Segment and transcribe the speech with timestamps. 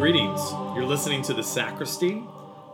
[0.00, 0.52] Greetings.
[0.74, 2.24] You're listening to The Sacristy,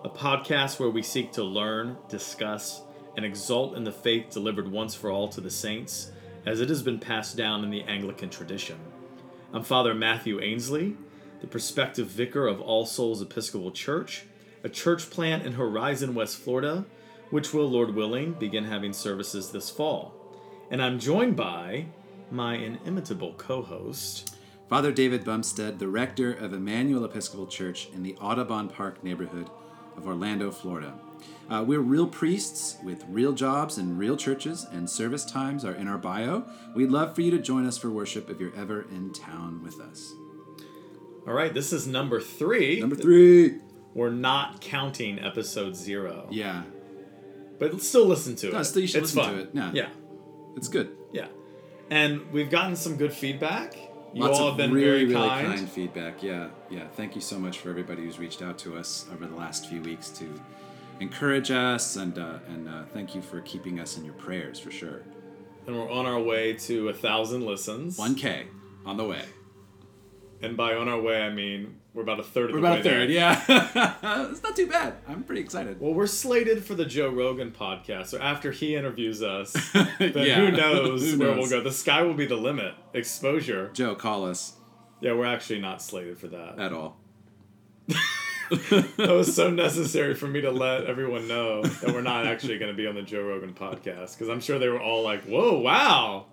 [0.05, 2.83] a podcast where we seek to learn, discuss,
[3.17, 6.13] and exalt in the faith delivered once for all to the saints,
[6.47, 8.79] as it has been passed down in the Anglican tradition.
[9.53, 10.97] I'm Father Matthew Ainsley,
[11.41, 14.23] the prospective vicar of All Souls Episcopal Church,
[14.63, 16.85] a church plant in Horizon, West Florida,
[17.31, 20.15] which will, Lord willing, begin having services this fall.
[20.71, 21.87] And I'm joined by
[22.31, 24.36] my inimitable co host.
[24.69, 29.49] Father David Bumstead, the rector of Emmanuel Episcopal Church in the Audubon Park neighborhood
[29.97, 30.95] of Orlando, Florida.
[31.49, 35.87] Uh, we're real priests with real jobs and real churches, and service times are in
[35.87, 36.45] our bio.
[36.75, 39.81] We'd love for you to join us for worship if you're ever in town with
[39.81, 40.13] us.
[41.27, 42.81] All right, this is number three.
[42.81, 43.59] Number three.
[43.95, 46.27] We're not counting episode zero.
[46.31, 46.65] Yeah,
[47.59, 48.65] But still listen to No, it.
[48.65, 49.39] still you should it's listen fun.
[49.39, 49.51] to it.
[49.55, 49.71] Yeah.
[49.73, 49.89] Yeah.
[50.57, 50.91] it's good.
[51.13, 51.29] Yeah.
[51.89, 53.75] And we've gotten some good feedback.
[54.17, 55.59] You Lots all of have been really, very really kind.
[55.59, 56.23] kind feedback.
[56.23, 56.87] Yeah, yeah.
[56.97, 59.83] Thank you so much for everybody who's reached out to us over the last few
[59.83, 60.41] weeks to
[61.01, 64.71] encourage us, and uh, and uh, thank you for keeping us in your prayers for
[64.71, 65.03] sure.
[65.67, 67.99] And we're on our way to a thousand listens.
[67.99, 68.47] 1K
[68.87, 69.23] on the way.
[70.41, 72.63] And by on our way, I mean we're about a third of the podcast.
[72.63, 73.95] We're the about a third, there.
[74.05, 74.29] yeah.
[74.31, 74.95] it's not too bad.
[75.09, 75.81] I'm pretty excited.
[75.81, 78.09] Well, we're slated for the Joe Rogan podcast.
[78.09, 80.37] So after he interviews us, then Yeah.
[80.37, 81.39] who knows Who where knows?
[81.51, 81.65] we'll go?
[81.65, 82.75] The sky will be the limit.
[82.93, 83.71] Exposure.
[83.73, 84.57] Joe, call us
[85.01, 86.59] Yeah, we're actually not slated for that.
[86.59, 86.99] at all.
[87.89, 92.71] that was so necessary for me to let everyone know that we're not actually going
[92.71, 95.59] to be on the Joe Rogan podcast because I'm sure they were all like, "Whoa,
[95.59, 96.27] wow,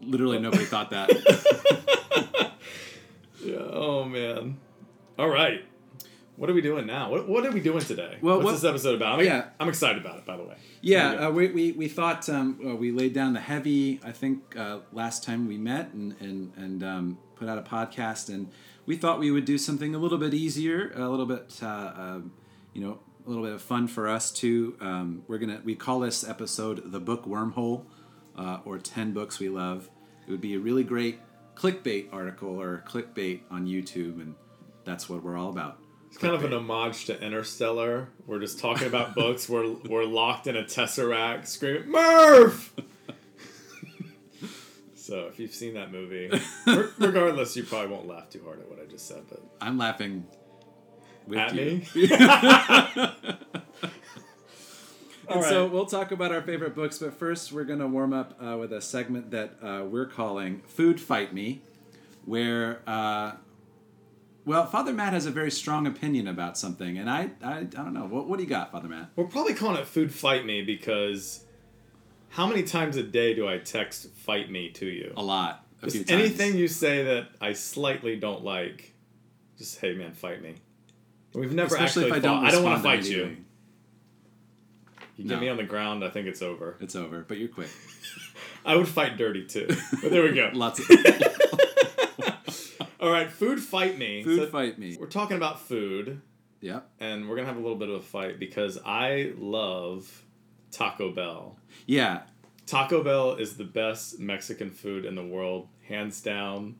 [0.00, 1.10] Literally nobody thought that.
[3.44, 4.58] Yeah, oh man."
[5.18, 5.64] All right,
[6.36, 7.10] what are we doing now?
[7.10, 8.18] What What are we doing today?
[8.20, 9.20] Well, what's what- this episode about?
[9.20, 9.46] I'm, Yeah.
[9.60, 10.24] I'm excited about it.
[10.26, 10.56] By the way.
[10.80, 14.00] Yeah, uh, we, we, we thought um, uh, we laid down the heavy.
[14.04, 18.28] I think uh, last time we met and and and um, put out a podcast,
[18.28, 18.50] and
[18.86, 22.32] we thought we would do something a little bit easier, a little bit, uh, um,
[22.74, 24.76] you know, a little bit of fun for us too.
[24.80, 27.84] Um, we're gonna we call this episode the book wormhole,
[28.36, 29.88] uh, or ten books we love.
[30.26, 31.18] It would be a really great
[31.56, 34.34] clickbait article or clickbait on YouTube, and
[34.84, 35.78] that's what we're all about.
[36.08, 38.08] It's kind of an homage to Interstellar.
[38.26, 39.48] We're just talking about books.
[39.48, 42.72] We're we're locked in a tesseract, screaming Murph.
[44.94, 46.30] so if you've seen that movie,
[46.98, 49.24] regardless, you probably won't laugh too hard at what I just said.
[49.28, 50.26] But I'm laughing
[51.26, 51.82] with at you.
[51.94, 53.60] me.
[55.28, 55.48] All And right.
[55.50, 58.56] so we'll talk about our favorite books, but first we're going to warm up uh,
[58.58, 61.62] with a segment that uh, we're calling "Food Fight Me,"
[62.24, 63.32] where, uh,
[64.44, 67.94] well, Father Matt has a very strong opinion about something, and I, I, I don't
[67.94, 68.04] know.
[68.06, 69.10] What, what do you got, Father Matt?
[69.16, 71.44] We're probably calling it "Food Fight Me" because
[72.30, 75.12] how many times a day do I text "Fight Me" to you?
[75.16, 76.20] A lot, a few Just times.
[76.20, 78.92] anything you say that I slightly don't like,
[79.56, 80.56] just hey man, fight me.
[81.32, 82.40] We've never especially actually if I don't.
[82.42, 82.48] fought.
[82.48, 83.36] I don't want to fight you.
[85.16, 85.40] You get No.
[85.40, 86.76] me on the ground, I think it's over.
[86.80, 87.70] It's over, but you're quick.
[88.66, 89.68] I would fight dirty too.
[90.02, 90.50] But there we go.
[90.54, 90.90] Lots of
[93.00, 94.22] All right, food fight me.
[94.24, 94.96] food So fight me.
[94.98, 96.22] We're talking about food,
[96.62, 96.88] Yep.
[97.00, 100.24] and we're gonna have a little bit of a fight because I love
[100.70, 101.58] Taco Bell.
[101.86, 102.22] Yeah.
[102.66, 106.76] Taco Bell is the best Mexican food in the world, hands down.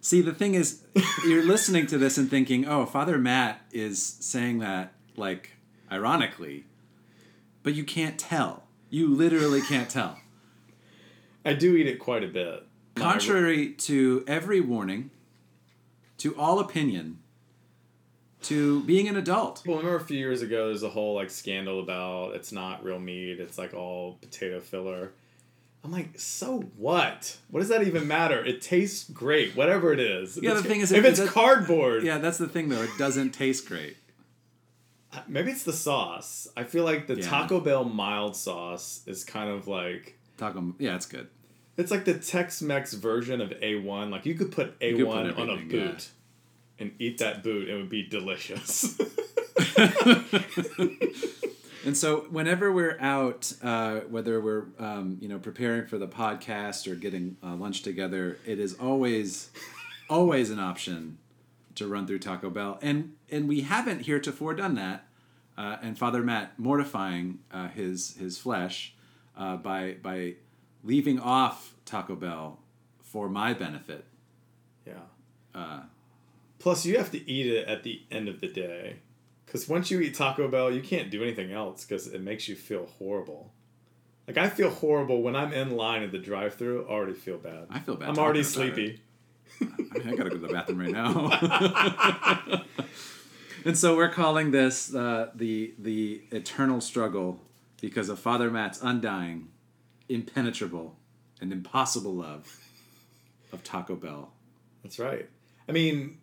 [0.00, 0.82] See, the thing is,
[1.26, 5.56] you're listening to this and thinking, "Oh, Father Matt is saying that like
[5.92, 6.64] ironically,"
[7.66, 8.62] but you can't tell.
[8.90, 10.20] You literally can't tell.
[11.44, 12.64] I do eat it quite a bit.
[12.94, 15.10] Contrary to every warning,
[16.18, 17.18] to all opinion,
[18.42, 19.64] to being an adult.
[19.66, 23.00] Well, remember a few years ago, there's a whole like scandal about it's not real
[23.00, 25.10] meat; it's like all potato filler.
[25.82, 27.36] I'm like, so what?
[27.50, 28.44] What does that even matter?
[28.44, 30.36] It tastes great, whatever it is.
[30.36, 32.82] If Yeah, the it's- thing is, if it it's cardboard, Yeah, that's the thing though.
[32.82, 33.96] It doesn't taste great.
[35.26, 36.48] Maybe it's the sauce.
[36.56, 37.28] I feel like the Yeah.
[37.28, 41.28] Taco Bell mild sauce is kind of like Taco, yeah, it's good.
[41.76, 44.10] it's like the Tex-Mex version of A1.
[44.10, 46.10] Like you could put A1 put on a boot
[46.78, 48.98] and eat that boot, it would be delicious.
[51.84, 56.90] And so, whenever we're out, uh, whether we're um, you know preparing for the podcast
[56.90, 59.50] or getting uh, lunch together, it is always
[60.10, 61.18] always an option
[61.76, 65.05] to run through Taco Bell, and and we haven't heretofore done that.
[65.56, 68.94] Uh, and Father Matt mortifying uh, his his flesh
[69.36, 70.34] uh, by by
[70.84, 72.60] leaving off Taco Bell
[73.00, 74.04] for my benefit.
[74.86, 74.94] yeah.
[75.54, 75.80] Uh,
[76.58, 78.96] Plus, you have to eat it at the end of the day.
[79.44, 82.56] Because once you eat Taco Bell, you can't do anything else because it makes you
[82.56, 83.52] feel horrible.
[84.26, 86.84] Like, I feel horrible when I'm in line at the drive thru.
[86.84, 87.68] I already feel bad.
[87.70, 89.00] I feel bad I'm already sleepy.
[89.60, 92.64] I, mean, I gotta go to the bathroom right now.
[93.66, 97.40] and so we're calling this uh, the the eternal struggle
[97.80, 99.48] because of Father Matt's undying,
[100.08, 100.96] impenetrable,
[101.40, 102.60] and impossible love
[103.52, 104.32] of Taco Bell.
[104.84, 105.28] That's right.
[105.68, 106.18] I mean,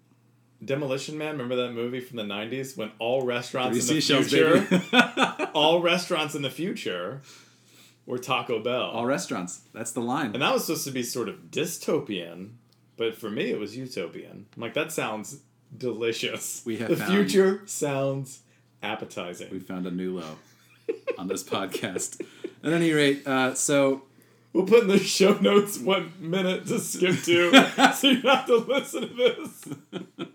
[0.64, 1.34] Demolition Man.
[1.34, 6.44] Remember that movie from the '90s when all restaurants in the future, all restaurants in
[6.44, 7.22] the future,
[8.06, 8.84] were Taco Bell.
[8.92, 9.64] All restaurants.
[9.74, 10.34] That's the line.
[10.34, 12.52] And that was supposed to be sort of dystopian,
[12.96, 14.46] but for me it was utopian.
[14.56, 15.42] I'm like that sounds
[15.78, 16.62] delicious.
[16.66, 18.42] We have the found- future sounds
[18.82, 19.50] appetizing.
[19.52, 20.38] we found a new low
[21.18, 22.22] on this podcast.
[22.64, 24.04] At any rate, uh, so
[24.54, 27.52] We'll put in the show notes what minute to skip to,
[27.96, 30.28] so you have to listen to this.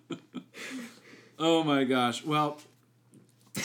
[1.38, 2.24] Oh my gosh.
[2.24, 2.58] Well,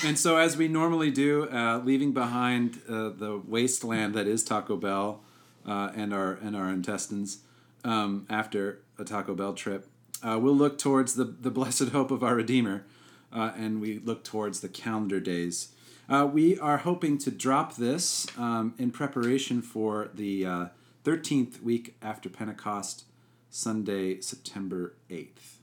[0.05, 4.77] and so as we normally do, uh, leaving behind uh, the wasteland that is Taco
[4.77, 5.21] Bell
[5.65, 7.39] uh, and our and our intestines
[7.83, 9.87] um, after a Taco Bell trip,
[10.23, 12.85] uh, we'll look towards the the blessed hope of our Redeemer,
[13.31, 15.69] uh, and we look towards the calendar days.
[16.09, 20.65] Uh, we are hoping to drop this um, in preparation for the uh,
[21.03, 23.05] thirteenth week after Pentecost,
[23.49, 25.59] Sunday, September eighth,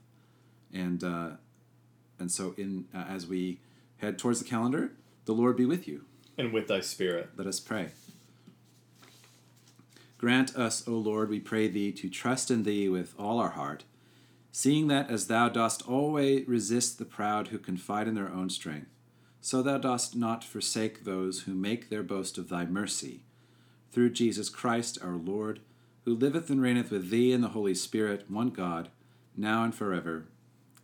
[0.72, 1.02] and.
[1.02, 1.30] Uh,
[2.20, 3.60] and so, in uh, as we
[3.96, 4.92] head towards the calendar,
[5.24, 6.04] the Lord be with you.
[6.36, 7.30] And with thy spirit.
[7.34, 7.92] Let us pray.
[10.18, 13.84] Grant us, O Lord, we pray thee, to trust in thee with all our heart,
[14.52, 18.88] seeing that as thou dost always resist the proud who confide in their own strength,
[19.40, 23.22] so thou dost not forsake those who make their boast of thy mercy.
[23.92, 25.60] Through Jesus Christ our Lord,
[26.04, 28.88] who liveth and reigneth with thee in the Holy Spirit, one God,
[29.36, 30.26] now and forever.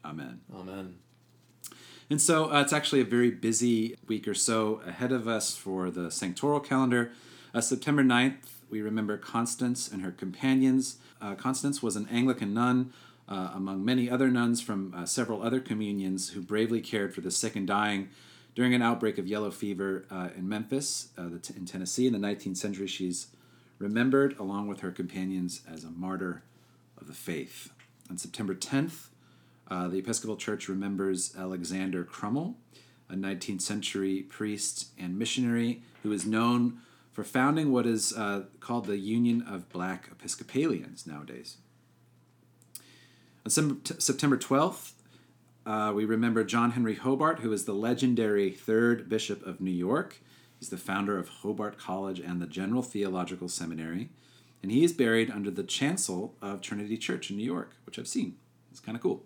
[0.04, 0.40] Amen.
[0.54, 0.98] Amen.
[2.08, 5.90] And so uh, it's actually a very busy week or so ahead of us for
[5.90, 7.12] the sanctoral calendar.
[7.52, 8.36] Uh, September 9th,
[8.70, 10.98] we remember Constance and her companions.
[11.20, 12.92] Uh, Constance was an Anglican nun,
[13.28, 17.30] uh, among many other nuns from uh, several other communions who bravely cared for the
[17.30, 18.08] sick and dying
[18.54, 22.18] during an outbreak of yellow fever uh, in Memphis, the t- in Tennessee, in the
[22.18, 22.86] 19th century.
[22.86, 23.28] She's
[23.78, 26.42] remembered along with her companions as a martyr
[26.98, 27.70] of the faith.
[28.08, 29.08] On September 10th,
[29.68, 32.54] uh, the Episcopal Church remembers Alexander Crummell,
[33.10, 36.78] a 19th century priest and missionary who is known
[37.12, 41.56] for founding what is uh, called the Union of Black Episcopalians nowadays.
[43.46, 44.94] On September 12th,
[45.64, 50.20] uh, we remember John Henry Hobart, who is the legendary third Bishop of New York.
[50.58, 54.08] He's the founder of Hobart College and the General Theological Seminary.
[54.64, 58.08] And he is buried under the chancel of Trinity Church in New York, which I've
[58.08, 58.34] seen.
[58.72, 59.24] It's kind of cool.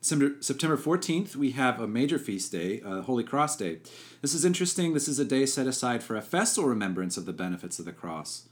[0.00, 3.80] September September 14th, we have a major feast day, uh, Holy Cross Day.
[4.22, 4.94] This is interesting.
[4.94, 7.90] This is a day set aside for a festal remembrance of the benefits of the
[7.90, 8.46] cross,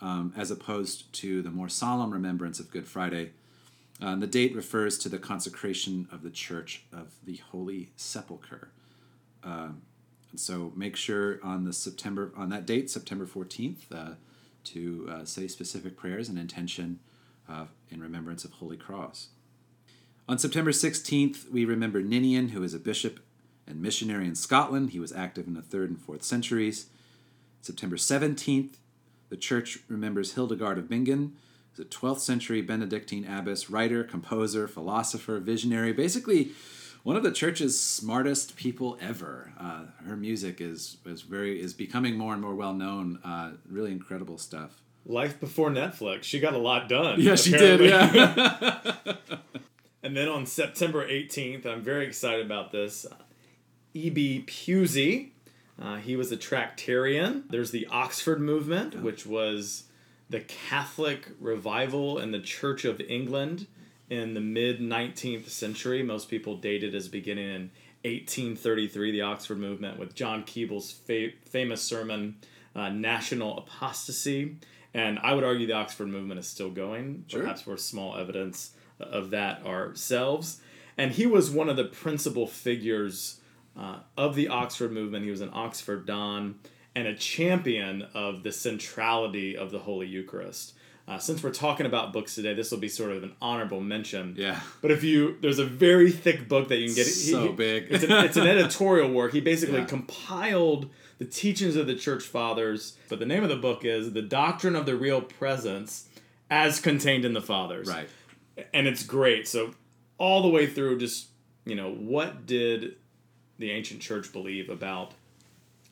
[0.00, 3.32] um, as opposed to the more solemn remembrance of Good Friday.
[4.02, 8.70] Uh, the date refers to the consecration of the Church of the Holy Sepulchre.
[9.44, 9.82] Um,
[10.30, 14.14] and so make sure on the September on that date, September 14th, uh,
[14.64, 17.00] to uh, say specific prayers and intention
[17.48, 19.28] uh, in remembrance of Holy Cross.
[20.28, 23.20] On September 16th, we remember Ninian, who is a bishop
[23.66, 24.90] and missionary in Scotland.
[24.90, 26.86] He was active in the 3rd and 4th centuries.
[27.62, 28.74] September 17th,
[29.30, 31.36] the church remembers Hildegard of Bingen,
[31.72, 36.52] who's a 12th century Benedictine abbess, writer, composer, philosopher, visionary, basically
[37.02, 39.52] one of the church's smartest people ever.
[39.58, 43.18] Uh, her music is, is very is becoming more and more well known.
[43.24, 44.82] Uh, really incredible stuff.
[45.06, 46.24] Life before Netflix.
[46.24, 47.18] She got a lot done.
[47.20, 47.80] Yeah, she did.
[47.80, 48.96] Yeah.
[50.02, 53.06] And then on September 18th, I'm very excited about this.
[53.92, 54.44] E.B.
[54.46, 55.28] Pusey,
[55.80, 57.44] uh, he was a Tractarian.
[57.48, 59.84] There's the Oxford movement, which was
[60.28, 63.66] the Catholic revival in the Church of England
[64.10, 66.02] in the mid 19th century.
[66.02, 67.70] Most people date it as beginning in
[68.02, 72.36] 1833, the Oxford movement, with John Keble's fa- famous sermon,
[72.74, 74.56] uh, National Apostasy.
[74.92, 77.24] And I would argue the Oxford movement is still going.
[77.28, 77.40] Sure.
[77.40, 80.60] Perhaps we're small evidence of that ourselves.
[80.98, 83.39] And he was one of the principal figures
[83.80, 85.24] uh, of the Oxford movement.
[85.24, 86.56] He was an Oxford Don
[86.94, 90.74] and a champion of the centrality of the Holy Eucharist.
[91.08, 94.34] Uh, since we're talking about books today, this will be sort of an honorable mention.
[94.36, 94.60] yeah.
[94.80, 97.06] But if you, there's a very thick book that you can get.
[97.06, 97.86] He- So he- big.
[97.90, 99.32] It's an, it's an editorial work.
[99.32, 99.86] He basically Yeah.
[99.86, 102.96] compiled the teachings of the church fathers.
[103.08, 106.06] But the name of the book is The Doctrine of the Real Presence
[106.48, 108.08] as Contained in the Fathers Right.
[108.74, 109.48] and it's great.
[109.48, 109.72] So
[110.18, 111.28] all the way through, just
[111.64, 112.96] you know, what did
[113.60, 115.12] the ancient church believe about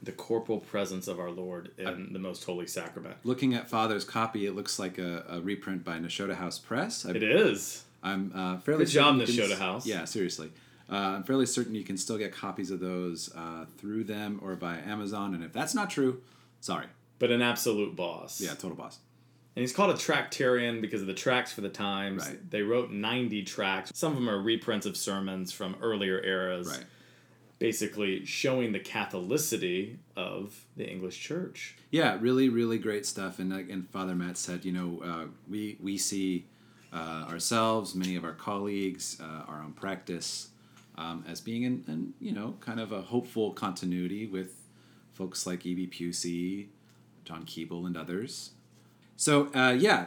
[0.03, 3.17] the corporal presence of our Lord in the most holy sacrament.
[3.25, 7.05] Looking at Father's copy, it looks like a, a reprint by Nashotah House Press.
[7.05, 7.85] I, It is.
[8.03, 9.87] I'm uh, fairly Good job, certain you can Nashotah s- House.
[9.87, 10.51] Yeah, seriously.
[10.91, 14.55] Uh, I'm fairly certain you can still get copies of those uh, through them or
[14.55, 15.35] via Amazon.
[15.35, 16.23] And if that's not true,
[16.61, 16.87] sorry.
[17.19, 18.41] But an absolute boss.
[18.41, 18.99] Yeah, total boss.
[19.57, 22.25] And he's called a tractarian because of the tracts for the times.
[22.27, 22.51] Right.
[22.51, 23.91] They wrote 90 tracts.
[23.95, 26.69] Some of them are reprints of sermons from earlier eras.
[26.69, 26.85] Right.
[27.59, 31.77] Basically showing the Catholicity of the English church.
[31.91, 33.39] Yeah, really, really great stuff.
[33.41, 36.47] And again, Father Matt said, you know, uh, we we see
[36.93, 40.49] uh, ourselves, many of our colleagues, uh, our own practice,
[40.97, 44.55] um, as being in, in, you know, kind of a hopeful continuity with
[45.13, 45.89] folks like E.B.
[45.89, 46.69] Pusey,
[47.25, 48.53] John Keble, and others.
[49.17, 50.07] So uh, yeah,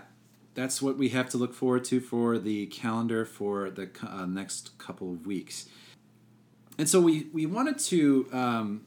[0.54, 4.78] that's what we have to look forward to for the calendar for the uh, next
[4.78, 5.68] couple of weeks.
[6.78, 8.86] And so we we wanted to um,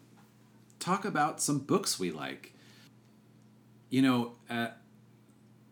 [0.78, 2.54] talk about some books we like
[3.94, 4.66] you know, uh,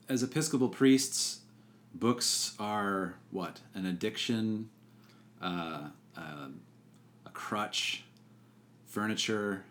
[0.08, 1.40] as Episcopal priests,
[1.92, 3.58] books are what?
[3.74, 4.70] An addiction,
[5.42, 6.48] uh, uh,
[7.26, 8.04] a crutch,
[8.86, 9.64] furniture,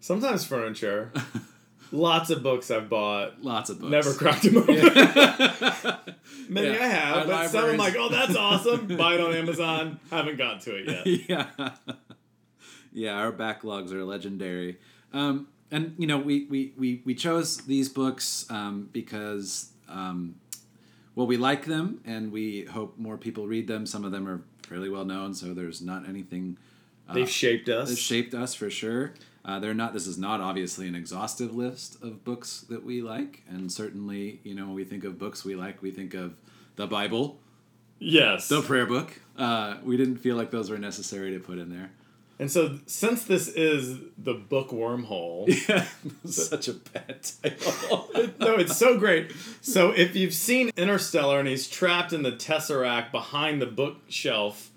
[0.00, 1.12] Sometimes furniture.
[1.94, 3.42] Lots of books I've bought.
[3.42, 3.90] lots of books.
[3.90, 4.76] Never cracked them open.
[6.48, 6.72] Many Yeah.
[6.72, 8.86] I have, Our but some I'm like, oh, that's awesome.
[8.96, 10.00] Buy it on Amazon.
[10.10, 11.28] Haven't got to it yet.
[11.56, 11.70] yeah.
[12.92, 14.78] yeah, our backlogs are legendary.
[15.12, 20.34] Um, and, you know, we, we, we, we chose these books um, because, um,
[21.14, 23.86] well, we like them and we hope more people read them.
[23.86, 26.56] Some of them are fairly well known, so there's not anything
[27.12, 27.88] They've shaped us.
[27.88, 29.12] They've shaped us for sure.
[29.44, 29.92] Uh, they're not.
[29.92, 34.54] This is not obviously an exhaustive list of books that we like, and certainly, you
[34.54, 36.34] know, when we think of books we like, we think of
[36.76, 37.38] the Bible,
[37.98, 38.48] yes.
[38.48, 39.20] the prayer book.
[39.36, 41.90] Uh, we didn't feel like those were necessary to put in there.
[42.38, 45.86] And so, since this is the book wormhole, Yeah,
[46.24, 48.10] such a bad title.
[48.40, 49.30] no, it's so great.
[49.60, 54.70] So, if you've seen Interstellar and he's trapped in the Tesseract behind the bookshelf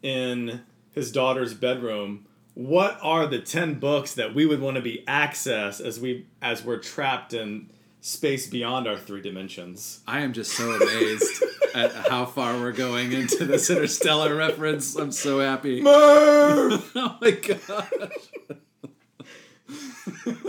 [0.00, 0.60] in
[0.92, 5.80] his daughter's bedroom, what are the 10 books that we would want to be accessed
[5.80, 10.00] as we as we're trapped in space beyond our three dimensions?
[10.06, 11.42] I am just so amazed
[11.74, 14.94] at how far we're going into this interstellar reference.
[14.96, 15.80] I'm so happy.
[15.80, 16.92] Murph!
[16.96, 17.90] oh my gosh.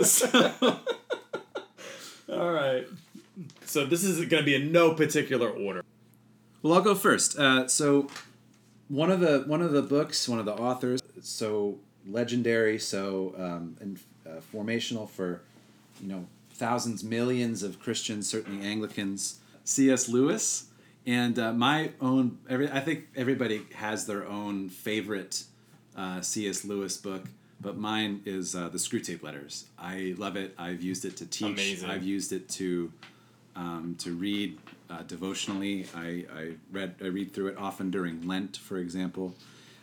[0.02, 0.78] so,
[2.32, 2.86] All right.
[3.64, 5.82] So this is going to be in no particular order.
[6.62, 7.38] Well, I'll go first.
[7.38, 8.08] Uh, so,
[8.88, 13.76] one of the one of the books, one of the authors, so legendary, so um,
[13.80, 15.40] and uh, formational for,
[16.00, 19.38] you know, thousands, millions of Christians, certainly Anglicans.
[19.64, 20.08] C.S.
[20.08, 20.66] Lewis,
[21.06, 22.38] and uh, my own.
[22.48, 25.44] Every I think everybody has their own favorite
[25.96, 26.64] uh, C.S.
[26.64, 27.24] Lewis book,
[27.60, 29.66] but mine is uh, the Screwtape Letters.
[29.78, 30.54] I love it.
[30.58, 31.52] I've used it to teach.
[31.52, 31.90] Amazing.
[31.90, 32.92] I've used it to
[33.56, 34.58] um, to read
[34.90, 35.86] uh, devotionally.
[35.94, 39.34] I, I read I read through it often during Lent, for example.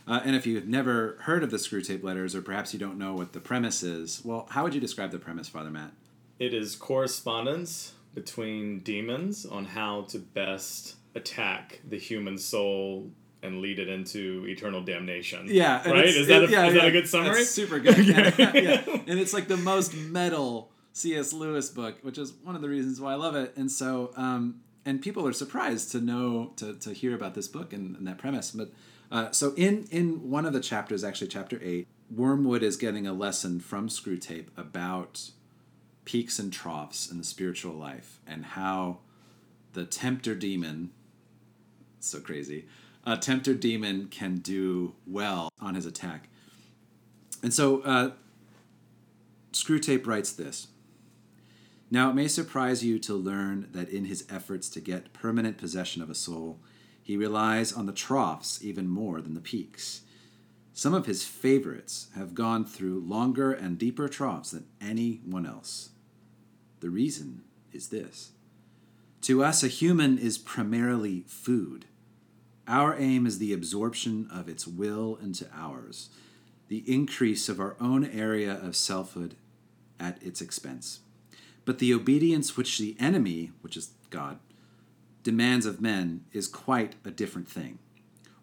[0.08, 3.14] Uh, and if you've never heard of the Screwtape Letters, or perhaps you don't know
[3.14, 5.92] what the premise is, well, how would you describe the premise, Father Matt?
[6.40, 13.12] It is correspondence between demons on how to best attack the human soul
[13.44, 15.48] and lead it into eternal damnation.
[15.48, 16.06] Yeah, right.
[16.06, 17.36] Is that a, yeah, is that a good summary?
[17.36, 17.98] That's super good.
[18.00, 18.34] Okay.
[18.38, 19.02] yeah, yeah.
[19.08, 21.34] and it's like the most metal C.S.
[21.34, 23.54] Lewis book, which is one of the reasons why I love it.
[23.56, 27.74] And so, um, and people are surprised to know to, to hear about this book
[27.74, 28.52] and, and that premise.
[28.52, 28.72] But
[29.12, 33.14] uh, so in in one of the chapters, actually chapter eight, Wormwood is getting a
[33.14, 35.32] lesson from Screwtape about
[36.06, 39.00] peaks and troughs in the spiritual life and how
[39.74, 40.92] the tempter demon
[42.00, 42.66] so crazy
[43.06, 46.28] a tempter demon can do well on his attack.
[47.42, 48.12] And so uh,
[49.54, 50.68] screwtape writes this
[51.90, 56.02] now it may surprise you to learn that in his efforts to get permanent possession
[56.02, 56.60] of a soul
[57.02, 60.02] he relies on the troughs even more than the peaks
[60.74, 65.90] some of his favorites have gone through longer and deeper troughs than anyone else
[66.80, 68.32] the reason is this
[69.22, 71.86] to us, a human is primarily food.
[72.68, 76.10] Our aim is the absorption of its will into ours,
[76.70, 79.36] the increase of our own area of selfhood
[80.00, 81.02] at its expense.
[81.66, 84.40] But the obedience which the enemy, which is God,
[85.24, 87.80] demands of men is quite a different thing.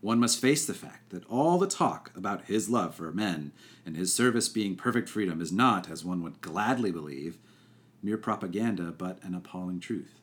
[0.01, 3.53] One must face the fact that all the talk about his love for men
[3.85, 7.39] and his service being perfect freedom is not, as one would gladly believe,
[8.01, 10.21] mere propaganda, but an appalling truth.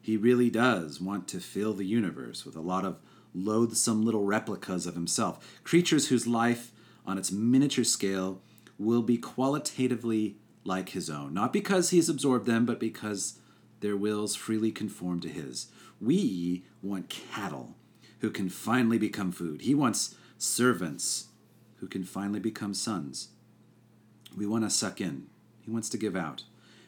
[0.00, 2.98] He really does want to fill the universe with a lot of
[3.32, 6.72] loathsome little replicas of himself, creatures whose life,
[7.06, 8.42] on its miniature scale,
[8.76, 13.38] will be qualitatively like his own, not because he has absorbed them, but because
[13.80, 15.68] their wills freely conform to his.
[16.00, 17.76] We want cattle
[18.20, 19.62] who can finally become food.
[19.62, 21.28] He wants servants
[21.76, 23.28] who can finally become sons.
[24.36, 25.26] We want to suck in.
[25.62, 26.44] He wants to give out.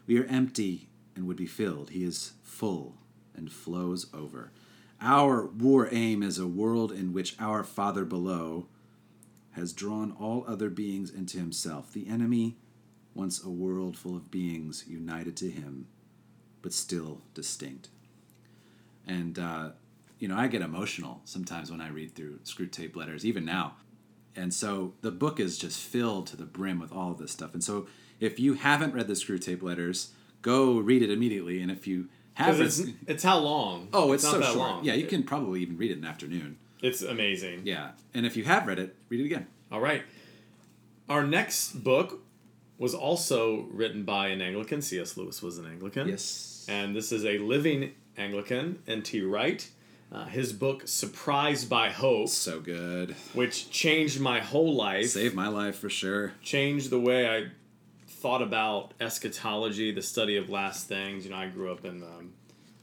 [0.06, 1.90] We are empty and would be filled.
[1.90, 2.96] He is full
[3.34, 4.52] and flows over.
[5.00, 8.68] Our war aim is a world in which our Father below
[9.52, 11.92] has drawn all other beings into himself.
[11.92, 12.56] The enemy
[13.14, 15.88] wants a world full of beings united to him,
[16.62, 17.88] but still distinct.
[19.06, 19.70] And, uh,
[20.18, 23.74] you know, I get emotional sometimes when I read through Screwtape letters, even now.
[24.34, 27.52] And so the book is just filled to the brim with all of this stuff.
[27.52, 27.86] And so
[28.20, 31.60] if you haven't read the Screwtape letters, go read it immediately.
[31.60, 33.88] And if you have it's, it's how long?
[33.92, 34.58] oh, it's, not so that short.
[34.58, 34.84] long.
[34.84, 36.56] Yeah, you can probably even read it in an afternoon.
[36.80, 37.62] It's amazing.
[37.64, 39.46] Yeah, and if you have read it, read it again.
[39.70, 40.02] All right.
[41.08, 42.22] Our next book
[42.78, 44.82] was also written by an Anglican.
[44.82, 45.16] C.S.
[45.16, 46.08] Lewis was an Anglican.
[46.08, 46.51] Yes.
[46.68, 49.22] And this is a living Anglican, N.T.
[49.22, 49.68] Wright.
[50.10, 53.16] Uh, his book, Surprised by Hope, So good.
[53.32, 56.32] which changed my whole life, Saved my life for sure.
[56.42, 57.46] changed the way I
[58.06, 61.24] thought about eschatology, the study of last things.
[61.24, 62.34] You know, I grew up in um,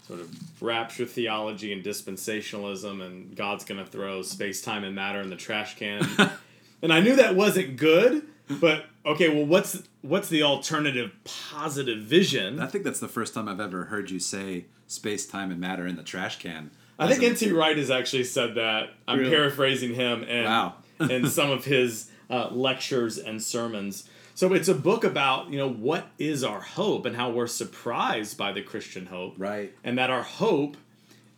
[0.08, 0.32] sort of
[0.62, 5.36] rapture theology and dispensationalism, and God's going to throw space, time, and matter in the
[5.36, 6.06] trash can.
[6.82, 12.60] and I knew that wasn't good, but okay, well, what's what's the alternative positive vision?
[12.60, 15.86] I think that's the first time I've ever heard you say space, time, and matter
[15.86, 16.72] in the trash can.
[16.98, 17.52] I think N.T.
[17.54, 18.90] Wright has actually said that.
[19.08, 19.32] I'm Really?
[19.32, 20.76] paraphrasing him and Wow.
[21.10, 24.08] in some of his uh, lectures and sermons.
[24.36, 28.38] So it's a book about you know what is our hope and how we're surprised
[28.38, 29.74] by the Christian hope, Right.
[29.84, 30.78] and that our hope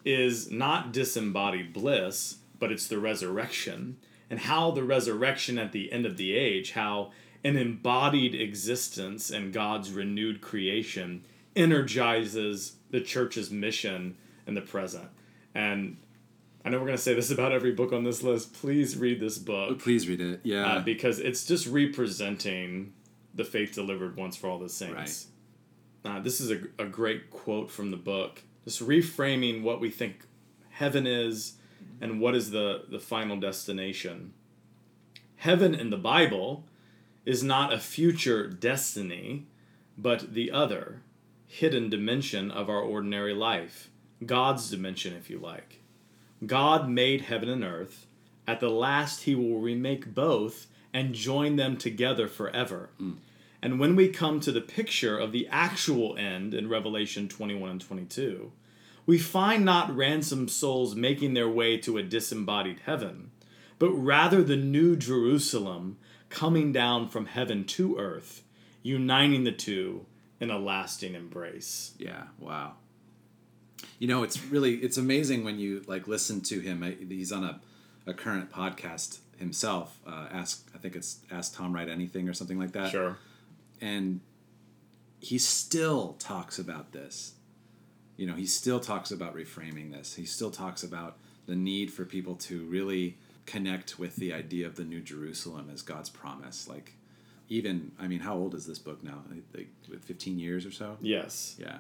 [0.03, 3.97] is not disembodied bliss, but it's the resurrection,
[4.29, 7.11] and how the resurrection at the end of the age, how
[7.43, 11.23] an embodied existence and God's renewed creation
[11.55, 15.09] energizes the church's mission in the present.
[15.55, 15.97] And
[16.63, 18.53] I know we're going to say this about every book on this list.
[18.53, 20.41] Please read this book Please read it.
[20.43, 20.65] Yeah.
[20.65, 22.93] uh, because it's just representing
[23.33, 25.27] the faith delivered once for all the saints.
[26.03, 30.25] Uh, this is a, a great quote from the book, just reframing what we think
[30.71, 31.53] heaven is
[32.01, 34.33] and what is the, the final destination.
[35.37, 36.65] Heaven in the Bible
[37.25, 39.45] is not a future destiny,
[39.97, 41.01] but the other,
[41.47, 43.89] hidden dimension of our ordinary life.
[44.25, 45.81] God's dimension, if you like.
[46.45, 48.07] God made heaven and earth.
[48.47, 52.89] At the last, he will remake both and join them together forever.
[52.97, 53.13] Hmm.
[53.61, 57.81] And when we come to the picture of the actual end in Revelation 21 and
[57.81, 58.51] 22,
[59.05, 63.31] we find not ransomed souls making their way to a disembodied heaven,
[63.77, 65.97] but rather the new Jerusalem
[66.31, 68.41] coming down from heaven to earth,
[68.81, 70.05] uniting the two
[70.39, 71.93] in a lasting embrace.
[71.99, 72.23] Yeah.
[72.39, 72.73] Wow.
[73.99, 76.81] You know, it's really it's amazing when you like listen to him.
[77.07, 77.61] He's on a,
[78.07, 79.99] a current podcast himself.
[80.07, 82.91] Uh, ask I think it's Ask Tom Wright Anything or something like that.
[82.91, 83.17] Sure.
[83.79, 84.21] And
[85.19, 87.33] he still talks about this.
[88.17, 90.15] You know, he still talks about reframing this.
[90.15, 91.17] He still talks about
[91.47, 95.81] the need for people to really connect with the idea of the New Jerusalem as
[95.81, 96.67] God's promise.
[96.67, 96.93] Like,
[97.49, 99.23] even I mean, how old is this book now?
[99.29, 100.97] Like, like fifteen years or so.
[101.01, 101.55] Yes.
[101.59, 101.77] Yeah.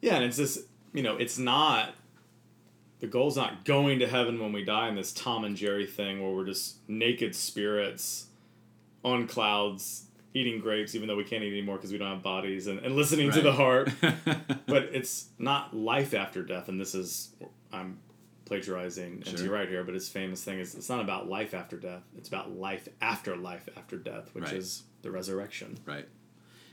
[0.00, 0.60] Yeah, and it's just
[0.92, 1.94] you know, it's not
[3.00, 6.20] the goal's not going to heaven when we die in this Tom and Jerry thing
[6.22, 8.26] where we're just naked spirits
[9.02, 12.66] on clouds eating grapes even though we can't eat anymore because we don't have bodies
[12.66, 13.56] and, and listening to the Right.
[13.56, 13.90] heart.
[14.66, 17.30] but it's not life after death and this is
[17.72, 17.98] I'm
[18.50, 19.48] plagiarizing Sure.
[19.48, 22.50] right here, but his famous thing is it's not about life after death, it's about
[22.50, 24.54] life after life after death, which Right.
[24.54, 25.78] is the resurrection.
[25.86, 26.08] Right.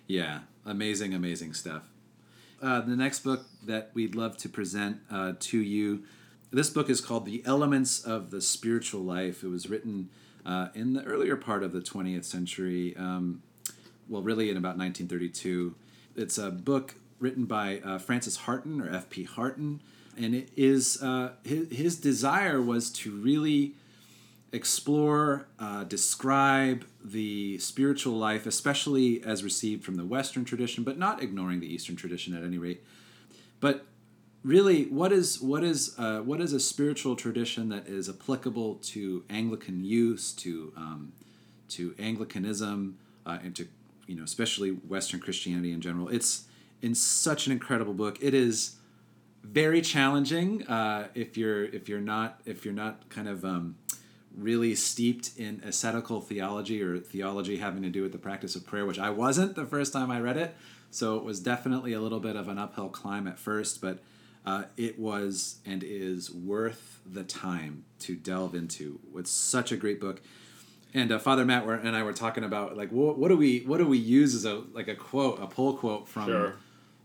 [0.07, 0.39] Yeah.
[0.65, 1.83] Amazing, amazing stuff.
[2.63, 6.03] Uh, the next book that we'd love to present uh, to you.
[6.49, 9.43] This book is called The Elements of the Spiritual Life.
[9.43, 10.09] It was written
[10.47, 13.43] uh, in the earlier part of the 20th century, um,
[14.09, 15.75] well, really in about 1932.
[16.15, 19.25] It's a book written by uh, Francis Harton or F.P.
[19.25, 19.81] Harton,
[20.17, 23.73] and it is uh, his, his desire was to really
[24.51, 31.21] explore, uh, describe the spiritual life, especially as received from the Western tradition, but not
[31.21, 32.83] ignoring the Eastern tradition at any rate.
[33.59, 33.85] But
[34.43, 39.23] really, what is what is uh, what is a spiritual tradition that is applicable to
[39.29, 41.13] Anglican use, to um,
[41.69, 43.67] to Anglicanism, uh, and to
[44.07, 46.09] you know especially Western Christianity in general?
[46.09, 46.45] It's
[46.81, 48.17] in such an incredible book.
[48.21, 48.75] It is
[49.51, 53.75] very challenging uh, if you're if you're not if you're not kind of um,
[54.35, 58.85] really steeped in ascetical theology or theology having to do with the practice of prayer,
[58.85, 60.55] which I wasn't the first time I read it.
[60.91, 63.99] So it was definitely a little bit of an uphill climb at first, but
[64.45, 68.99] uh, it was and is worth the time to delve into.
[69.15, 70.21] It's such a great book.
[70.93, 73.79] And uh, Father Matt and I were talking about like what, what do we what
[73.79, 76.55] do we use as a like a quote a pull quote from Sure.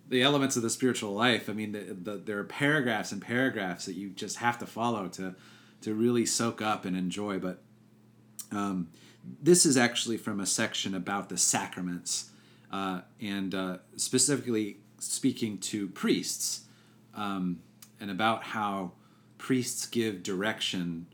[0.08, 1.48] The elements of the spiritual life.
[1.48, 5.08] I mean, the, the, there are paragraphs and paragraphs that you just have to follow
[5.08, 5.34] to
[5.82, 7.38] to really soak up and enjoy.
[7.38, 7.60] But
[8.52, 8.88] um,
[9.42, 12.30] this is actually from a section about the sacraments
[12.70, 16.62] uh, and uh, specifically speaking to priests
[17.14, 17.60] um,
[18.00, 18.92] and about how
[19.38, 21.06] priests give direction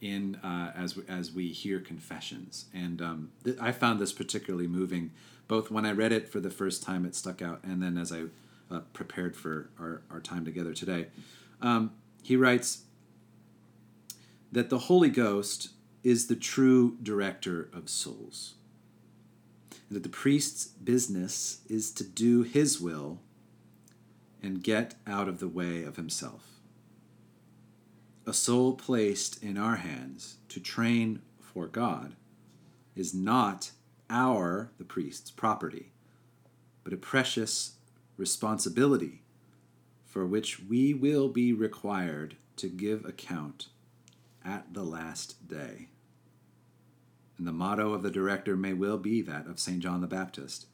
[0.00, 2.66] in uh, as as we hear confessions.
[2.72, 5.10] And um, th- I found this particularly moving,
[5.50, 8.12] both when I read it for the first time, it stuck out, and then as
[8.12, 8.26] I
[8.70, 11.08] uh, prepared for our, our time together today.
[11.60, 11.90] Um,
[12.22, 12.84] he writes
[14.52, 15.70] that the Holy Ghost
[16.04, 18.54] is the true director of souls.
[19.88, 23.18] And that the priest's business is to do his will
[24.40, 26.60] and get out of the way of himself.
[28.24, 32.14] A soul placed in our hands to train for God
[32.94, 33.72] is not
[34.10, 35.92] our, the priest's, property,
[36.84, 37.76] but a precious
[38.16, 39.22] responsibility
[40.04, 43.68] for which we will be required to give account
[44.44, 45.88] at the last day.
[47.38, 49.78] And the motto of the director may well be that of St.
[49.80, 50.66] John the Baptist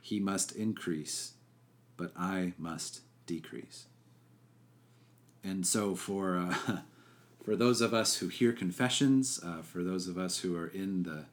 [0.00, 1.34] He must increase,
[1.96, 3.86] but I must decrease.
[5.44, 6.78] And so, for, uh,
[7.44, 11.04] for those of us who hear confessions, uh, for those of us who are in
[11.04, 11.26] the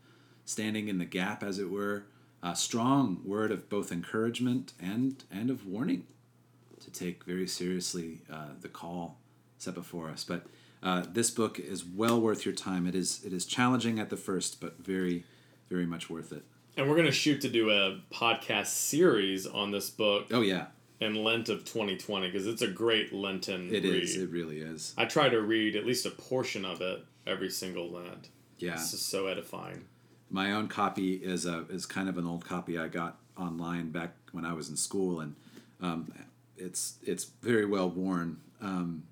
[0.45, 2.05] standing in the gap, as it were,
[2.41, 6.05] a strong word of both encouragement and, and of warning
[6.83, 9.17] to take very seriously uh, the call
[9.57, 10.23] set before us.
[10.23, 10.45] But
[10.83, 12.85] uh, this book is well worth your time.
[12.85, 15.23] It is it is challenging at the first, but very
[15.69, 16.43] very much worth it.
[16.77, 20.67] And we're going to shoot to do a podcast series on this book Oh yeah,
[20.99, 24.03] in Lent of 2020 because it's a great Lenten it read.
[24.03, 24.17] is.
[24.17, 24.93] It really is.
[24.97, 28.29] I try to read at least a portion of it every single Lent.
[28.59, 29.85] Yeah, This is so edifying.
[30.29, 34.13] My own copy is a is kind of an old copy I got online back
[34.31, 35.35] when I was in school, and
[35.81, 36.11] um,
[36.57, 39.03] it's it's very well worn, um,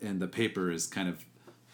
[0.00, 1.24] and the paper is kind of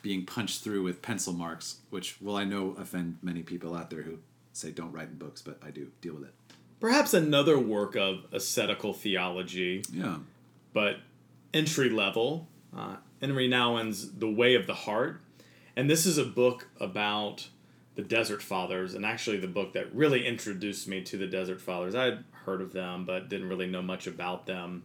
[0.03, 4.03] being punched through with pencil marks, which will I know offend many people out there
[4.03, 4.19] who
[4.53, 6.35] say don't write in books, but I do deal with it.
[6.81, 10.17] Perhaps another work of ascetical theology, Yeah,
[10.73, 10.97] but
[11.53, 12.49] entry level.
[12.75, 15.21] Uh, Henry Nouwen's The Way of the Heart.
[15.77, 17.49] And this is a book about
[17.97, 21.95] the Desert Fathers, and actually the book that really introduced me to the Desert Fathers.
[21.95, 24.85] I had heard of them, but didn't really know much about them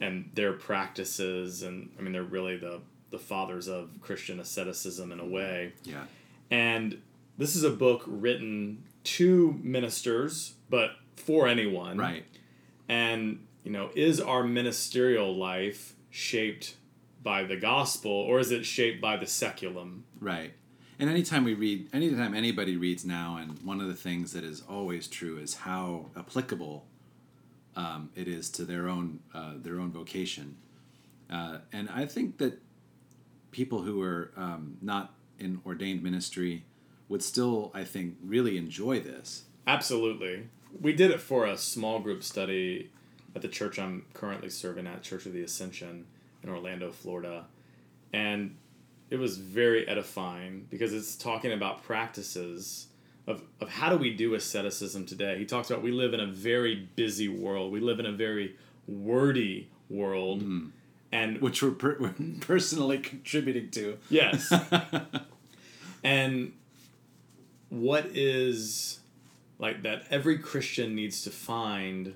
[0.00, 1.62] and their practices.
[1.62, 2.80] And I mean, they're really the,
[3.10, 5.72] the fathers of Christian asceticism in a way.
[5.84, 6.04] yeah,
[6.50, 7.00] And
[7.36, 11.98] this is a book written to ministers, but for anyone.
[11.98, 12.24] right.
[12.88, 16.76] And, you know, is our ministerial life shaped
[17.22, 20.04] by the gospel or is it shaped by the seculum?
[20.20, 20.54] Right.
[20.98, 24.62] And anytime we read, anytime anybody reads now, and one of the things that is
[24.68, 26.86] always true is how applicable
[27.76, 30.56] um, it is to their own uh, their own vocation.
[31.30, 32.60] Uh, and I think that
[33.52, 36.64] people who are um, not in ordained ministry
[37.08, 39.44] would still, I think, really enjoy this.
[39.66, 40.48] Absolutely.
[40.80, 42.90] We did it for a small group study
[43.34, 46.06] at the church I'm currently serving at, Church of the Ascension
[46.42, 47.46] in Orlando, Florida.
[48.12, 48.56] And
[49.10, 52.88] it was very edifying because it's talking about practices
[53.26, 55.38] of, of how do we do asceticism today.
[55.38, 58.56] He talks about we live in a very busy world, we live in a very
[58.86, 60.42] wordy world.
[60.42, 60.66] Mm-hmm.
[61.10, 63.98] And Which we're, per- we're personally contributing to.
[64.10, 64.52] Yes.
[66.04, 66.52] and
[67.70, 69.00] what is
[69.58, 72.14] like that every Christian needs to find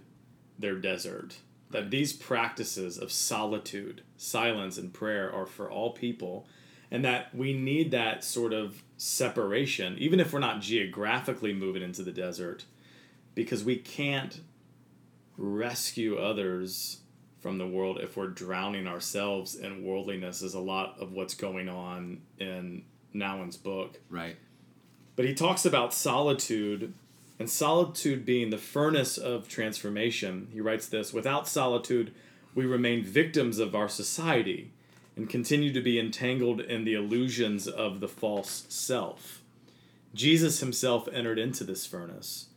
[0.58, 1.38] their desert.
[1.70, 6.46] That these practices of solitude, silence, and prayer are for all people,
[6.92, 12.02] and that we need that sort of separation, even if we're not geographically moving into
[12.02, 12.66] the desert,
[13.34, 14.42] because we can't
[15.38, 16.98] rescue others
[17.40, 21.66] from the world if we're drowning ourselves in worldliness is a lot of what's going
[21.66, 23.98] on in Nouwen's book.
[24.10, 24.36] Right.
[25.16, 26.92] But he talks about solitude
[27.38, 30.48] and solitude being the furnace of transformation.
[30.52, 32.12] He writes this without solitude,
[32.54, 34.72] we remain victims of our society
[35.16, 39.42] and continue to be entangled in the illusions of the false self.
[40.14, 42.48] Jesus himself entered into this furnace.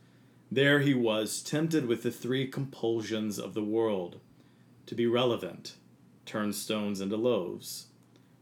[0.50, 4.20] There he was, tempted with the three compulsions of the world
[4.86, 5.74] to be relevant,
[6.24, 7.86] turn stones into loaves,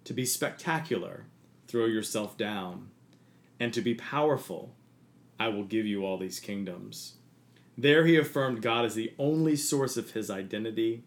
[0.04, 1.24] to be spectacular,
[1.66, 2.90] throw yourself down,
[3.58, 4.74] and to be powerful,
[5.40, 7.14] I will give you all these kingdoms.
[7.76, 11.04] There he affirmed God as the only source of his identity.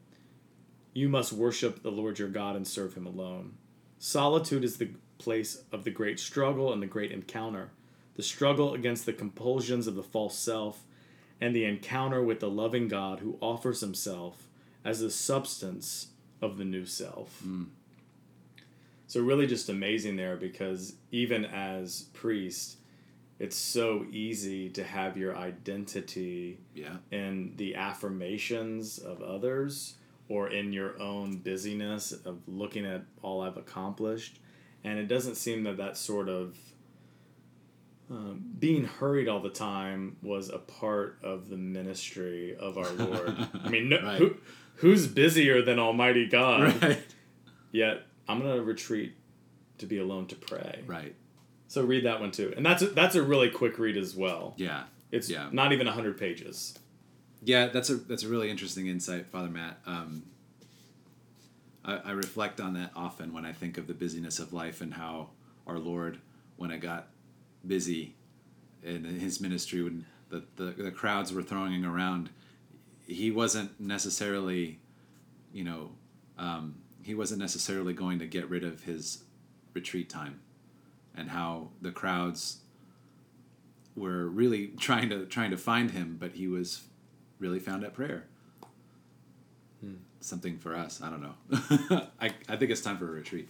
[0.98, 3.54] You must worship the Lord your God and serve him alone.
[4.00, 7.70] Solitude is the place of the great struggle and the great encounter
[8.16, 10.82] the struggle against the compulsions of the false self,
[11.40, 14.48] and the encounter with the loving God who offers himself
[14.84, 16.08] as the substance
[16.42, 17.44] of the new self.
[17.46, 17.68] Mm.
[19.06, 22.78] So, really, just amazing there because even as priest,
[23.38, 26.98] it's so easy to have your identity Yeah.
[27.12, 29.94] in the affirmations of others
[30.30, 34.40] or in your own busyness of looking at all I've accomplished.
[34.84, 36.58] And it doesn't seem that that sort of
[38.10, 43.36] um, being hurried all the time was a part of the ministry of our Lord.
[43.64, 44.18] I mean, no, Right.
[44.20, 44.36] who,
[44.76, 46.82] who's busier than Almighty God?
[46.82, 47.04] Right.
[47.72, 49.16] Yet I'm going to retreat
[49.80, 50.84] to be alone to pray.
[50.88, 51.16] Right.
[51.68, 52.54] So read that one too.
[52.56, 54.54] And that's a, that's a really quick read as well.
[54.58, 54.84] Yeah.
[55.12, 55.50] It's Yeah.
[55.52, 56.78] not even 100 pages.
[57.44, 59.80] Yeah, that's a that's a really interesting insight, Father Matt.
[59.86, 60.24] Um,
[61.86, 64.94] I, I reflect on that often when I think of the busyness of life and
[64.94, 65.30] how
[65.66, 66.20] our Lord,
[66.58, 67.08] when it got
[67.66, 68.16] busy
[68.84, 72.30] in His ministry, when the, the, the crowds were thronging around,
[73.06, 74.80] He wasn't necessarily,
[75.54, 75.92] you know,
[76.38, 79.24] um, He wasn't necessarily going to get rid of His
[79.74, 80.42] retreat time,
[81.16, 82.60] and how the crowds
[83.96, 86.82] were really trying to trying to find Him, but He was
[87.40, 88.26] really found at prayer.
[90.20, 91.02] Something for us.
[91.02, 91.36] I don't know.
[92.20, 93.48] I, I think it's time for a retreat.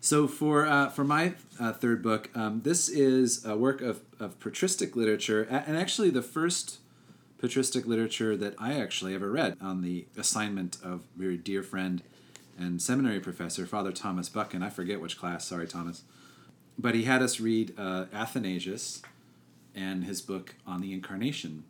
[0.00, 4.38] So for uh, for my uh, third book, um, this is a work of, of
[4.40, 6.78] patristic literature, and actually the first
[7.38, 12.02] patristic literature that I actually ever read on the assignment of very dear friend
[12.58, 14.62] and seminary professor Father Thomas Buchan.
[14.62, 15.46] I forget which class.
[15.46, 16.02] Sorry, Thomas.
[16.78, 19.02] But he had us read uh, Athanasius
[19.74, 21.64] and his book on the Incarnation.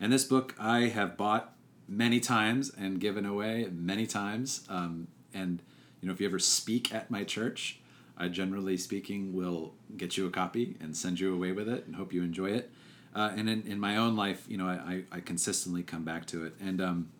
[0.00, 1.54] And this book I have bought
[1.88, 4.66] many times and given away many times.
[4.68, 5.62] Um, and
[6.00, 7.80] you know, if you ever speak at my church,
[8.16, 11.96] I generally speaking will get you a copy and send you away with it and
[11.96, 12.70] hope you enjoy it.
[13.14, 16.44] Uh, and in, in my own life, you know, I, I, consistently come back to
[16.44, 16.54] it.
[16.60, 17.10] And um,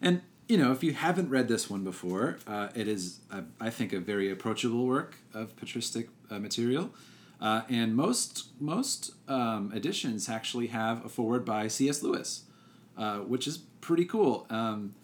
[0.00, 3.68] and you know, if you haven't read this one before, uh, it is, uh, I
[3.68, 6.94] think, a very approachable work of patristic uh, material.
[7.40, 12.02] Uh, and most most um, editions actually have a forward by C.S.
[12.02, 12.44] Lewis,
[12.96, 14.46] uh, which is pretty cool.
[14.48, 14.94] Um,